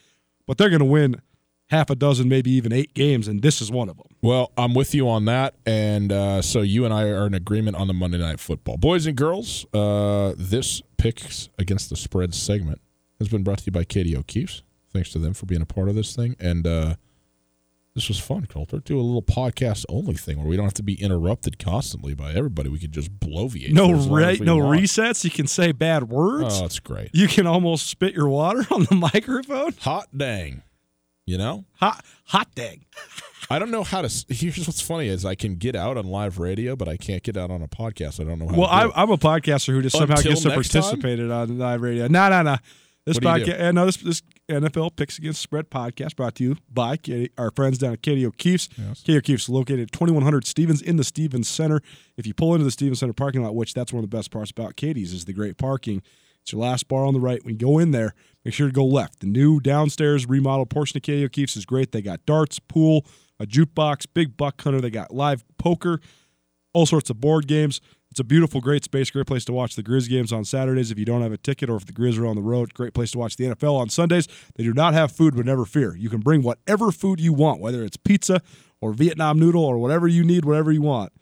but 0.45 0.57
they're 0.57 0.69
going 0.69 0.79
to 0.79 0.85
win 0.85 1.21
half 1.69 1.89
a 1.89 1.95
dozen, 1.95 2.27
maybe 2.27 2.51
even 2.51 2.73
eight 2.73 2.93
games, 2.93 3.27
and 3.27 3.41
this 3.41 3.61
is 3.61 3.71
one 3.71 3.89
of 3.89 3.97
them. 3.97 4.07
Well, 4.21 4.51
I'm 4.57 4.73
with 4.73 4.93
you 4.93 5.07
on 5.07 5.25
that, 5.25 5.55
and 5.65 6.11
uh, 6.11 6.41
so 6.41 6.61
you 6.61 6.85
and 6.85 6.93
I 6.93 7.03
are 7.03 7.27
in 7.27 7.33
agreement 7.33 7.77
on 7.77 7.87
the 7.87 7.93
Monday 7.93 8.17
Night 8.17 8.39
Football. 8.39 8.77
Boys 8.77 9.05
and 9.05 9.15
girls, 9.15 9.65
uh, 9.73 10.33
this 10.37 10.81
picks 10.97 11.49
against 11.57 11.89
the 11.89 11.95
spread 11.95 12.33
segment 12.33 12.81
has 13.19 13.29
been 13.29 13.43
brought 13.43 13.59
to 13.59 13.65
you 13.67 13.71
by 13.71 13.83
Katie 13.83 14.15
O'Keefe's. 14.15 14.63
Thanks 14.91 15.11
to 15.11 15.19
them 15.19 15.33
for 15.33 15.45
being 15.45 15.61
a 15.61 15.65
part 15.65 15.89
of 15.89 15.95
this 15.95 16.15
thing, 16.15 16.35
and 16.39 16.65
uh, 16.65 16.95
this 17.95 18.07
was 18.07 18.19
fun, 18.19 18.45
Colter. 18.45 18.79
Do 18.79 18.99
a 18.99 19.01
little 19.01 19.21
podcast 19.21 19.85
only 19.89 20.13
thing 20.13 20.37
where 20.37 20.47
we 20.47 20.55
don't 20.55 20.65
have 20.65 20.73
to 20.75 20.83
be 20.83 21.01
interrupted 21.01 21.59
constantly 21.59 22.13
by 22.13 22.33
everybody. 22.33 22.69
We 22.69 22.79
could 22.79 22.91
just 22.91 23.19
bloviate. 23.19 23.71
No 23.71 23.91
re- 23.91 24.39
no 24.39 24.57
want. 24.57 24.79
resets. 24.79 25.23
You 25.23 25.31
can 25.31 25.47
say 25.47 25.71
bad 25.71 26.09
words. 26.09 26.61
Oh, 26.61 26.65
it's 26.65 26.79
great. 26.79 27.09
you 27.13 27.27
can 27.27 27.45
almost 27.45 27.87
spit 27.87 28.13
your 28.13 28.29
water 28.29 28.65
on 28.71 28.85
the 28.85 28.95
microphone. 28.95 29.73
Hot 29.81 30.07
dang, 30.15 30.63
you 31.25 31.37
know. 31.37 31.65
Hot 31.79 32.05
hot 32.25 32.47
dang. 32.55 32.85
I 33.49 33.57
don't 33.57 33.71
know 33.71 33.83
how 33.83 34.03
to. 34.03 34.25
Here's 34.29 34.65
what's 34.67 34.81
funny 34.81 35.07
is 35.07 35.25
I 35.25 35.35
can 35.35 35.55
get 35.55 35.75
out 35.75 35.97
on 35.97 36.05
live 36.05 36.37
radio, 36.37 36.75
but 36.75 36.87
I 36.87 36.95
can't 36.95 37.23
get 37.23 37.35
out 37.35 37.49
on 37.49 37.63
a 37.63 37.67
podcast. 37.67 38.21
I 38.21 38.23
don't 38.23 38.39
know 38.39 38.47
how. 38.47 38.55
Well, 38.55 38.69
to 38.69 38.75
do 38.75 38.81
I'm, 38.81 38.87
it. 38.89 38.93
I'm 38.95 39.11
a 39.11 39.17
podcaster 39.17 39.73
who 39.73 39.81
just 39.81 39.97
somehow 39.97 40.15
Until 40.15 40.31
gets 40.31 40.43
to 40.43 40.51
participate 40.51 41.19
on 41.19 41.57
live 41.57 41.81
radio. 41.81 42.07
No, 42.07 42.29
no, 42.29 42.43
no. 42.43 42.57
This 43.05 43.17
podcast, 43.17 43.73
no, 43.73 43.85
this, 43.87 43.97
this 43.97 44.21
NFL 44.49 44.95
Picks 44.95 45.17
Against 45.17 45.41
Spread 45.41 45.69
podcast 45.69 46.15
brought 46.15 46.35
to 46.35 46.43
you 46.43 46.57
by 46.71 46.97
Katie, 46.97 47.31
our 47.37 47.51
friends 47.51 47.77
down 47.77 47.93
at 47.93 48.01
Katie 48.01 48.25
O'Keefe's. 48.25 48.67
Yes. 48.77 49.01
Katie 49.01 49.17
O'Keefe's 49.17 49.47
located 49.47 49.81
at 49.81 49.91
2100 49.91 50.45
Stevens 50.45 50.81
in 50.81 50.97
the 50.97 51.03
Stevens 51.03 51.47
Center. 51.47 51.81
If 52.17 52.25
you 52.25 52.33
pull 52.33 52.53
into 52.53 52.65
the 52.65 52.71
Stevens 52.71 52.99
Center 52.99 53.13
parking 53.13 53.43
lot, 53.43 53.55
which 53.55 53.73
that's 53.73 53.93
one 53.93 54.03
of 54.03 54.09
the 54.09 54.15
best 54.15 54.31
parts 54.31 54.51
about 54.51 54.75
Katie's 54.75 55.13
is 55.13 55.25
the 55.25 55.33
great 55.33 55.57
parking. 55.57 56.01
It's 56.41 56.51
your 56.51 56.61
last 56.61 56.87
bar 56.87 57.05
on 57.05 57.13
the 57.13 57.19
right. 57.19 57.43
When 57.43 57.53
you 57.53 57.59
go 57.59 57.77
in 57.77 57.91
there, 57.91 58.13
make 58.43 58.53
sure 58.53 58.67
to 58.67 58.73
go 58.73 58.85
left. 58.85 59.19
The 59.19 59.27
new 59.27 59.59
downstairs 59.59 60.25
remodeled 60.27 60.69
portion 60.69 60.97
of 60.97 61.03
Katie 61.03 61.25
O'Keefe's 61.25 61.55
is 61.55 61.65
great. 61.65 61.91
They 61.91 62.01
got 62.01 62.25
darts, 62.25 62.59
pool, 62.59 63.05
a 63.39 63.45
jukebox, 63.45 64.07
big 64.13 64.35
buck 64.35 64.61
hunter. 64.61 64.81
They 64.81 64.89
got 64.89 65.13
live 65.13 65.43
poker, 65.57 65.99
all 66.73 66.85
sorts 66.85 67.09
of 67.09 67.19
board 67.21 67.47
games. 67.47 67.81
It's 68.19 68.25
a 68.25 68.27
beautiful, 68.27 68.59
great 68.59 68.83
space, 68.83 69.09
great 69.11 69.27
place 69.27 69.45
to 69.45 69.53
watch 69.53 69.77
the 69.77 69.81
Grizz 69.81 70.09
games 70.09 70.33
on 70.33 70.43
Saturdays 70.43 70.91
if 70.91 70.99
you 70.99 71.05
don't 71.05 71.21
have 71.21 71.31
a 71.31 71.37
ticket 71.37 71.69
or 71.69 71.77
if 71.77 71.85
the 71.85 71.93
Grizz 71.93 72.19
are 72.19 72.27
on 72.27 72.35
the 72.35 72.41
road. 72.41 72.73
Great 72.73 72.93
place 72.93 73.11
to 73.11 73.17
watch 73.17 73.37
the 73.37 73.45
NFL 73.45 73.79
on 73.79 73.87
Sundays. 73.87 74.27
They 74.55 74.65
do 74.65 74.73
not 74.73 74.93
have 74.93 75.13
food, 75.13 75.37
but 75.37 75.45
never 75.45 75.63
fear. 75.63 75.95
You 75.95 76.09
can 76.09 76.19
bring 76.19 76.43
whatever 76.43 76.91
food 76.91 77.21
you 77.21 77.31
want, 77.31 77.61
whether 77.61 77.81
it's 77.81 77.95
pizza 77.95 78.41
or 78.81 78.91
Vietnam 78.91 79.39
noodle 79.39 79.63
or 79.63 79.77
whatever 79.77 80.05
you 80.05 80.25
need, 80.25 80.43
whatever 80.43 80.69
you 80.69 80.81
want. 80.81 81.13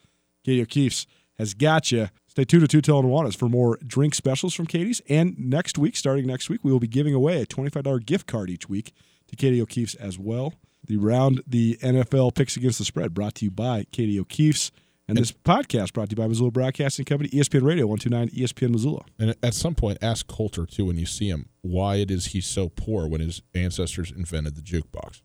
Katie 0.43 0.59
O'Keefe's 0.59 1.05
has 1.37 1.53
got 1.53 1.91
you. 1.91 2.07
Stay 2.25 2.45
tuned 2.45 2.61
to 2.61 2.67
Two 2.67 2.81
Tail 2.81 2.97
and 2.97 3.07
Nuanez 3.07 3.37
for 3.37 3.47
more 3.47 3.77
drink 3.85 4.15
specials 4.15 4.55
from 4.55 4.65
Katie's. 4.65 4.99
And 5.07 5.37
next 5.37 5.77
week, 5.77 5.95
starting 5.95 6.25
next 6.25 6.49
week, 6.49 6.61
we 6.63 6.71
will 6.71 6.79
be 6.79 6.87
giving 6.87 7.13
away 7.13 7.43
a 7.43 7.45
$25 7.45 8.07
gift 8.07 8.25
card 8.25 8.49
each 8.49 8.67
week 8.67 8.91
to 9.27 9.35
Katie 9.35 9.61
O'Keefe's 9.61 9.93
as 9.93 10.17
well. 10.17 10.55
The 10.83 10.97
round 10.97 11.43
the 11.45 11.77
NFL 11.83 12.33
picks 12.33 12.57
against 12.57 12.79
the 12.79 12.85
spread 12.85 13.13
brought 13.13 13.35
to 13.35 13.45
you 13.45 13.51
by 13.51 13.85
Katie 13.91 14.19
O'Keefe's. 14.19 14.71
And 15.09 15.17
this 15.17 15.31
podcast 15.31 15.93
brought 15.93 16.09
to 16.09 16.17
you 16.17 16.21
by 16.21 16.27
Missoula 16.27 16.51
Broadcasting 16.51 17.05
Company, 17.05 17.29
ESPN 17.29 17.63
Radio 17.63 17.87
129 17.87 18.29
ESPN 18.29 18.71
Missoula. 18.71 19.05
And 19.17 19.35
at 19.41 19.53
some 19.53 19.73
point, 19.73 19.99
ask 20.01 20.27
Colter 20.27 20.65
too 20.65 20.83
when 20.85 20.97
you 20.97 21.05
see 21.05 21.29
him 21.29 21.47
why 21.61 21.95
it 21.95 22.11
is 22.11 22.27
he's 22.27 22.45
so 22.45 22.67
poor 22.67 23.07
when 23.07 23.21
his 23.21 23.41
ancestors 23.55 24.11
invented 24.11 24.55
the 24.55 24.61
jukebox. 24.61 25.21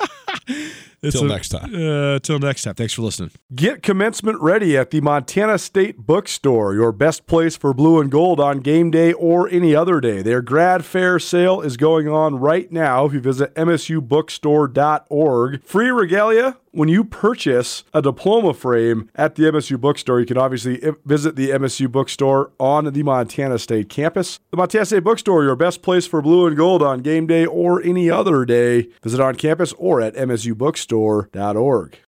It's 1.02 1.18
Till 1.18 1.26
next 1.26 1.48
time. 1.48 1.74
Uh, 1.74 2.20
till 2.20 2.38
next 2.38 2.62
time. 2.62 2.74
Thanks 2.74 2.92
for 2.92 3.02
listening. 3.02 3.32
Get 3.52 3.82
commencement 3.82 4.40
ready 4.40 4.76
at 4.76 4.92
the 4.92 5.00
Montana 5.00 5.58
State 5.58 5.98
Bookstore, 5.98 6.74
your 6.74 6.92
best 6.92 7.26
place 7.26 7.56
for 7.56 7.74
blue 7.74 8.00
and 8.00 8.08
gold 8.08 8.38
on 8.38 8.60
game 8.60 8.92
day 8.92 9.12
or 9.12 9.48
any 9.48 9.74
other 9.74 10.00
day. 10.00 10.22
Their 10.22 10.42
grad 10.42 10.84
fair 10.84 11.18
sale 11.18 11.60
is 11.60 11.76
going 11.76 12.08
on 12.08 12.36
right 12.36 12.70
now 12.70 13.06
if 13.06 13.12
you 13.12 13.18
visit 13.20 13.52
msubookstore.org. 13.56 15.64
Free 15.64 15.90
regalia 15.90 16.56
when 16.72 16.88
you 16.88 17.04
purchase 17.04 17.84
a 17.94 18.02
diploma 18.02 18.54
frame 18.54 19.08
at 19.14 19.36
the 19.36 19.44
MSU 19.44 19.80
Bookstore. 19.80 20.20
You 20.20 20.26
can 20.26 20.38
obviously 20.38 20.80
visit 21.04 21.36
the 21.36 21.50
MSU 21.50 21.90
Bookstore 21.90 22.50
on 22.58 22.86
the 22.92 23.02
Montana 23.02 23.58
State 23.58 23.88
campus. 23.88 24.40
The 24.50 24.56
Montana 24.56 24.86
State 24.86 25.04
Bookstore, 25.04 25.44
your 25.44 25.56
best 25.56 25.82
place 25.82 26.06
for 26.06 26.20
blue 26.20 26.46
and 26.46 26.56
gold 26.56 26.82
on 26.82 27.00
game 27.00 27.26
day 27.26 27.46
or 27.46 27.82
any 27.82 28.10
other 28.10 28.44
day. 28.44 28.88
Visit 29.02 29.20
on 29.20 29.36
campus 29.36 29.72
or 29.74 30.00
at 30.00 30.14
msubookstore.org. 30.14 31.98